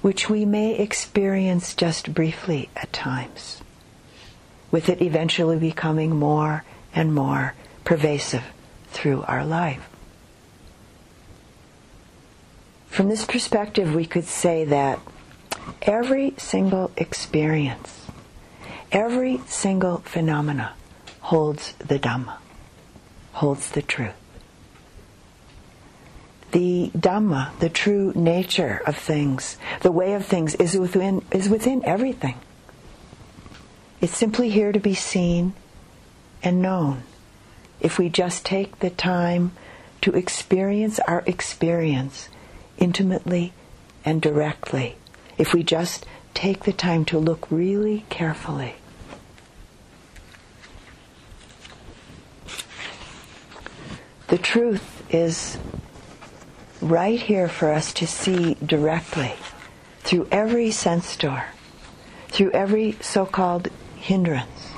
which 0.02 0.28
we 0.28 0.44
may 0.44 0.76
experience 0.76 1.74
just 1.74 2.12
briefly 2.12 2.68
at 2.76 2.92
times, 2.92 3.62
with 4.72 4.88
it 4.88 5.00
eventually 5.00 5.58
becoming 5.58 6.16
more 6.16 6.64
and 6.92 7.14
more 7.14 7.54
pervasive 7.84 8.42
through 8.88 9.22
our 9.22 9.44
life. 9.44 9.93
From 12.94 13.08
this 13.08 13.24
perspective, 13.24 13.92
we 13.92 14.06
could 14.06 14.24
say 14.24 14.64
that 14.66 15.00
every 15.82 16.32
single 16.36 16.92
experience, 16.96 18.06
every 18.92 19.40
single 19.48 19.96
phenomena 20.04 20.74
holds 21.22 21.72
the 21.72 21.98
Dhamma, 21.98 22.36
holds 23.32 23.72
the 23.72 23.82
truth. 23.82 24.14
The 26.52 26.92
Dhamma, 26.96 27.58
the 27.58 27.68
true 27.68 28.12
nature 28.14 28.80
of 28.86 28.96
things, 28.96 29.56
the 29.82 29.90
way 29.90 30.14
of 30.14 30.24
things, 30.24 30.54
is 30.54 30.78
within, 30.78 31.24
is 31.32 31.48
within 31.48 31.84
everything. 31.84 32.36
It's 34.00 34.16
simply 34.16 34.50
here 34.50 34.70
to 34.70 34.78
be 34.78 34.94
seen 34.94 35.54
and 36.44 36.62
known. 36.62 37.02
If 37.80 37.98
we 37.98 38.08
just 38.08 38.46
take 38.46 38.78
the 38.78 38.90
time 38.90 39.50
to 40.02 40.12
experience 40.12 41.00
our 41.00 41.24
experience 41.26 42.28
intimately 42.78 43.52
and 44.04 44.20
directly, 44.20 44.96
if 45.38 45.52
we 45.54 45.62
just 45.62 46.06
take 46.34 46.64
the 46.64 46.72
time 46.72 47.04
to 47.06 47.18
look 47.18 47.46
really 47.50 48.04
carefully. 48.08 48.74
The 54.28 54.38
truth 54.38 55.04
is 55.14 55.58
right 56.80 57.20
here 57.20 57.48
for 57.48 57.70
us 57.72 57.92
to 57.94 58.06
see 58.06 58.54
directly 58.54 59.34
through 60.00 60.28
every 60.30 60.70
sense 60.70 61.16
door, 61.16 61.44
through 62.28 62.50
every 62.50 62.92
so 63.00 63.24
called 63.26 63.68
hindrance, 63.96 64.72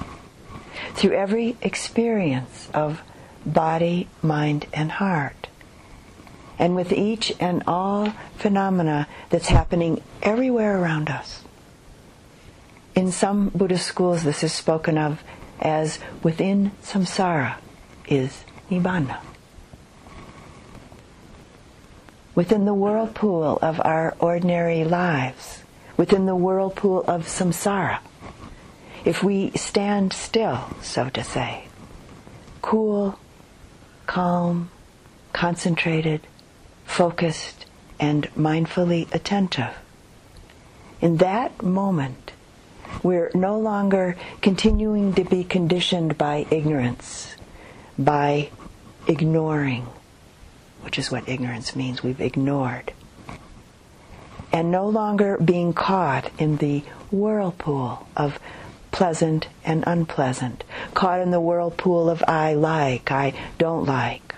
through 0.95 1.13
every 1.13 1.57
experience 1.63 2.69
of 2.75 3.01
body, 3.45 4.09
mind, 4.23 4.67
and 4.73 4.93
heart 4.93 5.49
and 6.59 6.75
with 6.75 6.93
each 6.93 7.33
and 7.41 7.63
all 7.67 8.13
phenomena 8.37 9.07
that's 9.31 9.49
happening 9.49 10.03
everywhere 10.23 10.81
around 10.81 11.11
us. 11.11 11.43
In 12.95 13.13
some 13.13 13.51
Buddhist 13.51 13.87
schools, 13.87 14.25
this 14.25 14.43
is 14.43 14.53
spoken 14.53 14.97
of 14.97 15.23
as 15.61 15.99
within 16.23 16.71
samsara 16.83 17.57
is 18.09 18.45
nibbana. 18.71 19.19
Within 22.35 22.65
the 22.65 22.75
whirlpool 22.75 23.59
of 23.63 23.81
our 23.85 24.15
ordinary 24.19 24.85
lives, 24.85 25.63
within 25.97 26.27
the 26.27 26.37
whirlpool 26.37 27.03
of 27.07 27.27
samsara, 27.27 27.99
if 29.05 29.23
we 29.23 29.51
stand 29.53 30.13
still, 30.13 30.69
so 30.83 31.09
to 31.11 31.23
say, 31.23 31.65
cool, 32.61 33.19
calm, 34.07 34.71
concentrated, 35.33 36.21
focused, 36.87 37.67
and 37.99 38.29
mindfully 38.35 39.13
attentive. 39.15 39.75
In 41.01 41.19
that 41.19 41.63
moment, 41.63 42.33
we're 43.03 43.31
no 43.35 43.59
longer 43.59 44.17
continuing 44.41 45.13
to 45.15 45.25
be 45.25 45.45
conditioned 45.45 46.17
by 46.17 46.47
ignorance, 46.51 47.37
by 47.99 48.51
ignoring, 49.07 49.87
which 50.83 50.99
is 50.99 51.11
what 51.11 51.29
ignorance 51.29 51.77
means. 51.77 52.03
We've 52.03 52.21
ignored. 52.21 52.93
And 54.53 54.71
no 54.71 54.89
longer 54.89 55.37
being 55.39 55.73
caught 55.75 56.31
in 56.39 56.57
the 56.57 56.83
whirlpool 57.11 58.07
of 58.17 58.39
pleasant 58.91 59.49
and 59.65 59.85
unpleasant, 59.87 60.65
caught 60.95 61.21
in 61.21 61.31
the 61.31 61.41
whirlpool 61.41 62.09
of 62.09 62.25
I 62.27 62.55
like, 62.55 63.11
I 63.11 63.35
don't 63.59 63.85
like, 63.85 64.35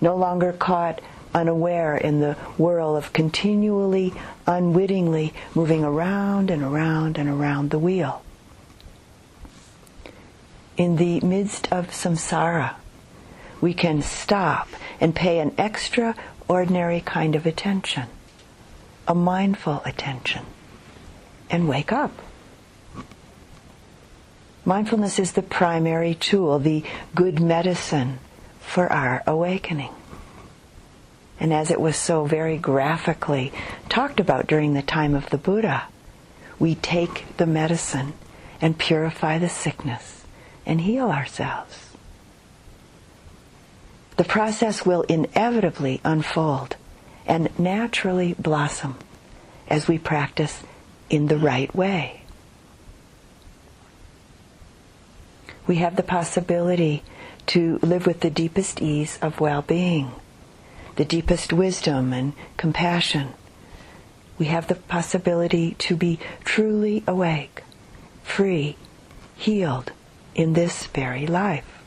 no 0.00 0.14
longer 0.14 0.52
caught 0.52 1.00
unaware 1.34 1.96
in 1.96 2.20
the 2.20 2.34
whirl 2.58 2.96
of 2.96 3.12
continually, 3.12 4.12
unwittingly 4.46 5.32
moving 5.54 5.84
around 5.84 6.50
and 6.50 6.62
around 6.62 7.18
and 7.18 7.28
around 7.28 7.70
the 7.70 7.78
wheel. 7.78 8.22
In 10.76 10.96
the 10.96 11.20
midst 11.20 11.70
of 11.72 11.88
samsara, 11.88 12.74
we 13.60 13.74
can 13.74 14.02
stop 14.02 14.68
and 15.00 15.14
pay 15.14 15.38
an 15.38 15.54
extraordinary 15.58 17.00
kind 17.00 17.34
of 17.36 17.46
attention, 17.46 18.08
a 19.06 19.14
mindful 19.14 19.82
attention, 19.84 20.44
and 21.50 21.68
wake 21.68 21.92
up. 21.92 22.12
Mindfulness 24.64 25.18
is 25.18 25.32
the 25.32 25.42
primary 25.42 26.14
tool, 26.14 26.58
the 26.58 26.84
good 27.14 27.40
medicine 27.40 28.18
for 28.60 28.90
our 28.92 29.22
awakening 29.26 29.90
and 31.42 31.52
as 31.52 31.72
it 31.72 31.80
was 31.80 31.96
so 31.96 32.24
very 32.24 32.56
graphically 32.56 33.52
talked 33.88 34.20
about 34.20 34.46
during 34.46 34.74
the 34.74 34.82
time 34.82 35.12
of 35.12 35.28
the 35.30 35.36
Buddha, 35.36 35.82
we 36.60 36.76
take 36.76 37.36
the 37.36 37.46
medicine 37.46 38.12
and 38.60 38.78
purify 38.78 39.38
the 39.38 39.48
sickness 39.48 40.22
and 40.64 40.80
heal 40.80 41.10
ourselves. 41.10 41.96
The 44.18 44.22
process 44.22 44.86
will 44.86 45.02
inevitably 45.02 46.00
unfold 46.04 46.76
and 47.26 47.58
naturally 47.58 48.34
blossom 48.34 48.94
as 49.66 49.88
we 49.88 49.98
practice 49.98 50.62
in 51.10 51.26
the 51.26 51.38
right 51.38 51.74
way. 51.74 52.22
We 55.66 55.76
have 55.76 55.96
the 55.96 56.04
possibility 56.04 57.02
to 57.46 57.80
live 57.82 58.06
with 58.06 58.20
the 58.20 58.30
deepest 58.30 58.80
ease 58.80 59.18
of 59.20 59.40
well-being 59.40 60.12
the 60.96 61.04
deepest 61.04 61.52
wisdom 61.52 62.12
and 62.12 62.32
compassion, 62.56 63.34
we 64.38 64.46
have 64.46 64.68
the 64.68 64.74
possibility 64.74 65.74
to 65.78 65.96
be 65.96 66.18
truly 66.44 67.02
awake, 67.06 67.62
free, 68.22 68.76
healed 69.36 69.92
in 70.34 70.52
this 70.52 70.86
very 70.86 71.26
life. 71.26 71.82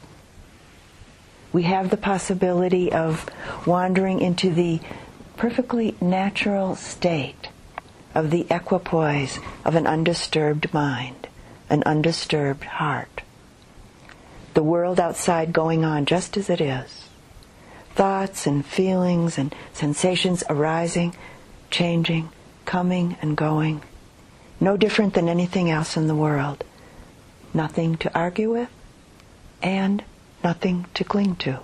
We 1.52 1.64
have 1.64 1.90
the 1.90 1.98
possibility 1.98 2.92
of 2.92 3.30
wandering 3.66 4.20
into 4.20 4.54
the 4.54 4.80
perfectly 5.38 5.96
natural 6.02 6.76
state 6.76 7.50
of 8.14 8.32
the 8.32 8.46
equipoise 8.50 9.40
of 9.64 9.76
an 9.76 9.88
undisturbed 9.88 10.74
mind, 10.74 11.28
an 11.70 11.84
undisturbed 11.86 12.64
heart. 12.64 13.22
The 14.54 14.64
world 14.64 15.00
outside 15.00 15.52
going 15.52 15.84
on 15.84 16.06
just 16.06 16.38
as 16.38 16.50
it 16.50 16.62
is 16.62 17.05
thoughts 17.96 18.46
and 18.46 18.66
feelings 18.66 19.38
and 19.38 19.56
sensations 19.74 20.44
arising, 20.50 21.16
changing, 21.72 22.30
coming 22.66 23.18
and 23.22 23.36
going, 23.38 23.82
no 24.60 24.78
different 24.78 25.14
than 25.14 25.30
anything 25.30 25.72
else 25.72 25.98
in 25.98 26.08
the 26.08 26.16
world. 26.16 26.64
Nothing 27.54 27.96
to 27.98 28.14
argue 28.18 28.52
with 28.52 28.70
and 29.62 30.04
nothing 30.44 30.86
to 30.94 31.04
cling 31.04 31.36
to. 31.38 31.60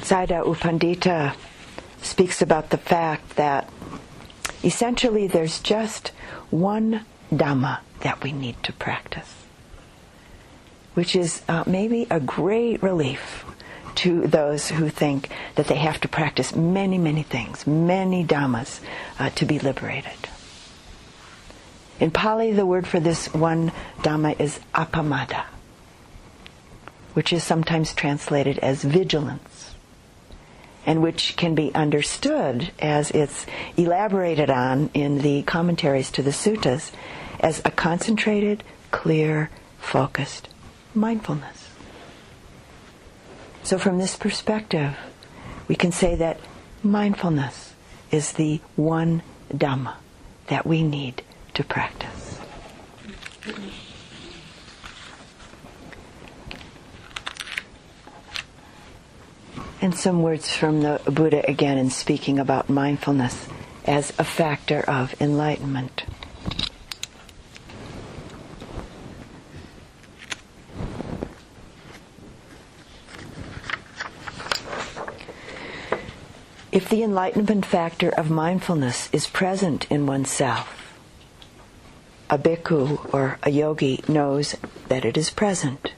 Sayadaw 0.00 0.46
U 0.46 0.54
Pandita 0.54 1.34
speaks 2.02 2.42
about 2.42 2.70
the 2.70 2.78
fact 2.78 3.36
that 3.36 3.70
essentially 4.64 5.26
there's 5.26 5.60
just 5.60 6.08
one 6.50 7.04
Dhamma 7.32 7.80
that 8.00 8.22
we 8.22 8.32
need 8.32 8.62
to 8.64 8.72
practice, 8.72 9.41
which 10.94 11.16
is 11.16 11.42
uh, 11.48 11.64
maybe 11.66 12.06
a 12.10 12.20
great 12.20 12.82
relief 12.82 13.44
to 13.94 14.26
those 14.26 14.68
who 14.68 14.88
think 14.88 15.30
that 15.54 15.66
they 15.66 15.76
have 15.76 16.00
to 16.00 16.08
practice 16.08 16.54
many, 16.54 16.98
many 16.98 17.22
things, 17.22 17.66
many 17.66 18.24
Dhammas 18.24 18.80
uh, 19.18 19.30
to 19.30 19.44
be 19.44 19.58
liberated. 19.58 20.28
In 22.00 22.10
Pali, 22.10 22.52
the 22.52 22.66
word 22.66 22.86
for 22.86 23.00
this 23.00 23.32
one 23.32 23.72
Dhamma 23.98 24.38
is 24.40 24.58
appamada, 24.74 25.44
which 27.14 27.32
is 27.32 27.44
sometimes 27.44 27.94
translated 27.94 28.58
as 28.58 28.82
vigilance, 28.82 29.74
and 30.84 31.02
which 31.02 31.36
can 31.36 31.54
be 31.54 31.72
understood 31.74 32.72
as 32.78 33.10
it's 33.12 33.46
elaborated 33.76 34.50
on 34.50 34.90
in 34.94 35.18
the 35.18 35.42
commentaries 35.42 36.10
to 36.10 36.22
the 36.22 36.30
suttas 36.30 36.92
as 37.40 37.60
a 37.64 37.70
concentrated, 37.70 38.64
clear, 38.90 39.50
focused 39.78 40.48
mindfulness. 40.94 41.68
So, 43.62 43.78
from 43.78 43.98
this 43.98 44.16
perspective, 44.16 44.96
we 45.68 45.76
can 45.76 45.92
say 45.92 46.14
that 46.16 46.40
mindfulness 46.82 47.74
is 48.10 48.32
the 48.32 48.60
one 48.76 49.22
Dhamma 49.52 49.94
that 50.48 50.66
we 50.66 50.82
need 50.82 51.22
to 51.54 51.64
practice. 51.64 52.38
And 59.80 59.96
some 59.96 60.22
words 60.22 60.54
from 60.54 60.82
the 60.82 61.00
Buddha 61.06 61.48
again 61.48 61.76
in 61.76 61.90
speaking 61.90 62.38
about 62.38 62.68
mindfulness 62.68 63.48
as 63.84 64.12
a 64.18 64.24
factor 64.24 64.80
of 64.80 65.20
enlightenment. 65.20 66.04
If 76.72 76.88
the 76.88 77.02
enlightenment 77.02 77.66
factor 77.66 78.08
of 78.08 78.30
mindfulness 78.30 79.10
is 79.12 79.26
present 79.26 79.86
in 79.90 80.06
oneself, 80.06 80.96
a 82.30 82.38
bhikkhu 82.38 83.12
or 83.12 83.38
a 83.42 83.50
yogi 83.50 84.02
knows 84.08 84.56
that 84.88 85.04
it 85.04 85.18
is 85.18 85.28
present. 85.28 85.92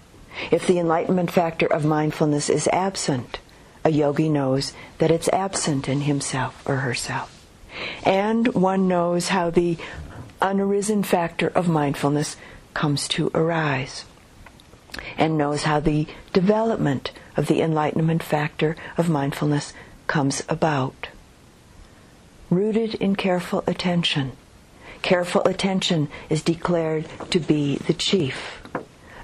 If 0.51 0.67
the 0.67 0.81
enlightenment 0.81 1.31
factor 1.31 1.67
of 1.67 1.85
mindfulness 1.85 2.51
is 2.51 2.67
absent, 2.73 3.39
a 3.85 3.91
yogi 3.91 4.29
knows 4.29 4.73
that 4.99 5.13
it's 5.13 5.29
absent 5.29 5.89
in 5.89 6.01
himself 6.01 6.61
or 6.67 6.79
herself. 6.79 7.47
And 8.03 8.49
one 8.49 8.89
knows 8.89 9.29
how 9.29 9.51
the 9.51 9.77
unarisen 10.43 11.05
factor 11.05 11.49
of 11.55 11.69
mindfulness 11.69 12.37
comes 12.75 13.07
to 13.09 13.31
arise, 13.33 14.07
and 15.17 15.39
knows 15.39 15.63
how 15.63 15.79
the 15.79 16.09
development 16.33 17.13
of 17.37 17.47
the 17.47 17.63
enlightenment 17.63 18.25
factor 18.25 18.75
of 18.97 19.09
mindfulness 19.09 19.73
comes 20.07 20.43
about. 20.49 21.09
Rooted 22.51 22.95
in 22.95 23.17
careful 23.17 23.65
attention. 23.67 24.33
Careful 25.03 25.43
attention 25.43 26.09
is 26.31 26.43
declared 26.43 27.07
to 27.31 27.41
be 27.41 27.77
the 27.77 27.93
chief. 27.93 28.61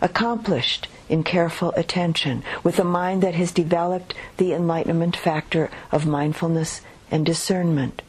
Accomplished 0.00 0.88
in 1.08 1.24
careful 1.24 1.72
attention, 1.72 2.42
with 2.62 2.78
a 2.78 2.84
mind 2.84 3.22
that 3.22 3.34
has 3.34 3.52
developed 3.52 4.14
the 4.36 4.52
enlightenment 4.52 5.16
factor 5.16 5.70
of 5.90 6.06
mindfulness 6.06 6.80
and 7.10 7.26
discernment. 7.26 8.02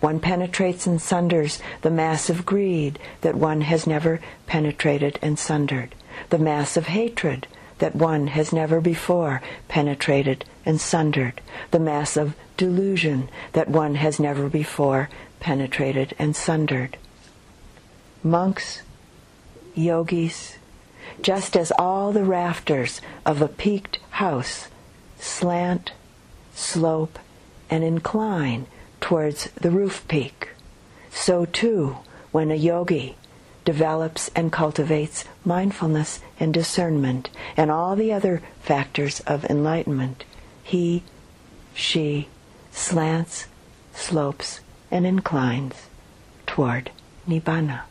One 0.00 0.20
penetrates 0.20 0.86
and 0.86 1.00
sunders 1.00 1.60
the 1.82 1.90
mass 1.90 2.28
of 2.28 2.44
greed 2.44 2.98
that 3.22 3.36
one 3.36 3.62
has 3.62 3.86
never 3.86 4.20
penetrated 4.46 5.18
and 5.22 5.38
sundered, 5.38 5.94
the 6.30 6.38
mass 6.38 6.76
of 6.76 6.88
hatred 6.88 7.46
that 7.78 7.96
one 7.96 8.28
has 8.28 8.52
never 8.52 8.80
before 8.80 9.42
penetrated 9.68 10.44
and 10.64 10.80
sundered, 10.80 11.40
the 11.70 11.78
mass 11.78 12.16
of 12.16 12.34
delusion 12.56 13.28
that 13.52 13.68
one 13.68 13.96
has 13.96 14.20
never 14.20 14.48
before 14.48 15.08
penetrated 15.40 16.14
and 16.18 16.34
sundered. 16.34 16.96
Monks, 18.22 18.82
yogis, 19.74 20.56
just 21.20 21.56
as 21.56 21.72
all 21.78 22.12
the 22.12 22.24
rafters 22.24 23.00
of 23.26 23.42
a 23.42 23.48
peaked 23.48 23.98
house 24.10 24.68
slant, 25.18 25.92
slope, 26.54 27.18
and 27.70 27.82
incline 27.82 28.66
towards 29.00 29.46
the 29.52 29.70
roof 29.70 30.06
peak, 30.06 30.50
so 31.10 31.44
too 31.46 31.96
when 32.30 32.50
a 32.50 32.54
yogi 32.54 33.16
develops 33.64 34.28
and 34.36 34.52
cultivates 34.52 35.24
mindfulness 35.44 36.20
and 36.38 36.52
discernment 36.52 37.30
and 37.56 37.70
all 37.70 37.96
the 37.96 38.12
other 38.12 38.42
factors 38.60 39.20
of 39.20 39.44
enlightenment. 39.46 40.24
He, 40.62 41.02
she 41.74 42.28
slants, 42.70 43.46
slopes, 43.94 44.60
and 44.90 45.06
inclines 45.06 45.88
toward 46.46 46.90
Nibbana. 47.28 47.82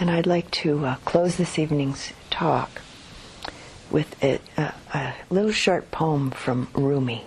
And 0.00 0.10
I'd 0.10 0.26
like 0.26 0.50
to 0.52 0.86
uh, 0.86 0.94
close 1.04 1.36
this 1.36 1.58
evening's 1.58 2.14
talk 2.30 2.80
with 3.90 4.16
a, 4.24 4.40
a, 4.56 4.72
a 4.94 5.14
little 5.28 5.52
short 5.52 5.90
poem 5.90 6.30
from 6.30 6.68
Rumi. 6.72 7.22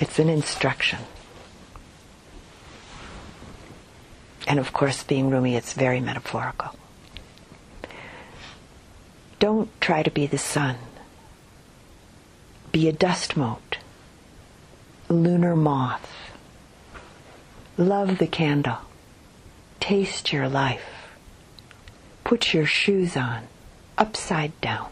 It's 0.00 0.18
an 0.18 0.30
instruction. 0.30 1.00
And 4.48 4.58
of 4.58 4.72
course, 4.72 5.02
being 5.02 5.28
Rumi, 5.28 5.56
it's 5.56 5.74
very 5.74 6.00
metaphorical. 6.00 6.74
Don't 9.38 9.68
try 9.78 10.02
to 10.02 10.10
be 10.10 10.26
the 10.26 10.38
sun. 10.38 10.76
Be 12.72 12.88
a 12.88 12.92
dust 12.92 13.36
mote, 13.36 13.76
lunar 15.10 15.54
moth. 15.54 16.10
Love 17.76 18.16
the 18.16 18.26
candle. 18.26 18.78
Taste 19.80 20.32
your 20.32 20.48
life. 20.48 20.95
Put 22.26 22.52
your 22.52 22.66
shoes 22.66 23.16
on 23.16 23.44
upside 23.96 24.60
down. 24.60 24.88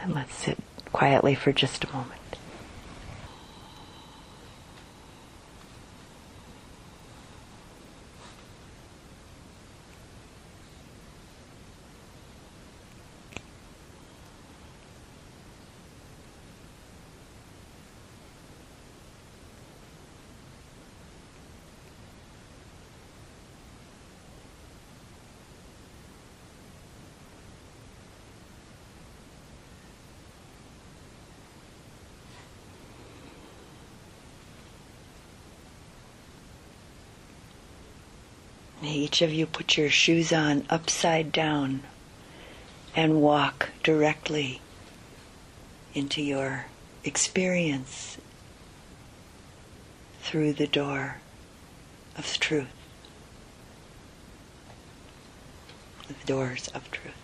And 0.00 0.14
let's 0.14 0.36
sit 0.36 0.58
quietly 0.92 1.34
for 1.34 1.50
just 1.50 1.82
a 1.82 1.92
moment. 1.92 2.20
May 38.82 38.93
each 39.04 39.20
of 39.20 39.30
you 39.30 39.44
put 39.44 39.76
your 39.76 39.90
shoes 39.90 40.32
on 40.32 40.64
upside 40.70 41.30
down 41.30 41.82
and 42.96 43.20
walk 43.20 43.68
directly 43.82 44.62
into 45.92 46.22
your 46.22 46.64
experience 47.04 48.16
through 50.22 50.54
the 50.54 50.66
door 50.66 51.18
of 52.16 52.40
truth, 52.40 52.66
the 56.08 56.14
doors 56.24 56.68
of 56.68 56.90
truth. 56.90 57.23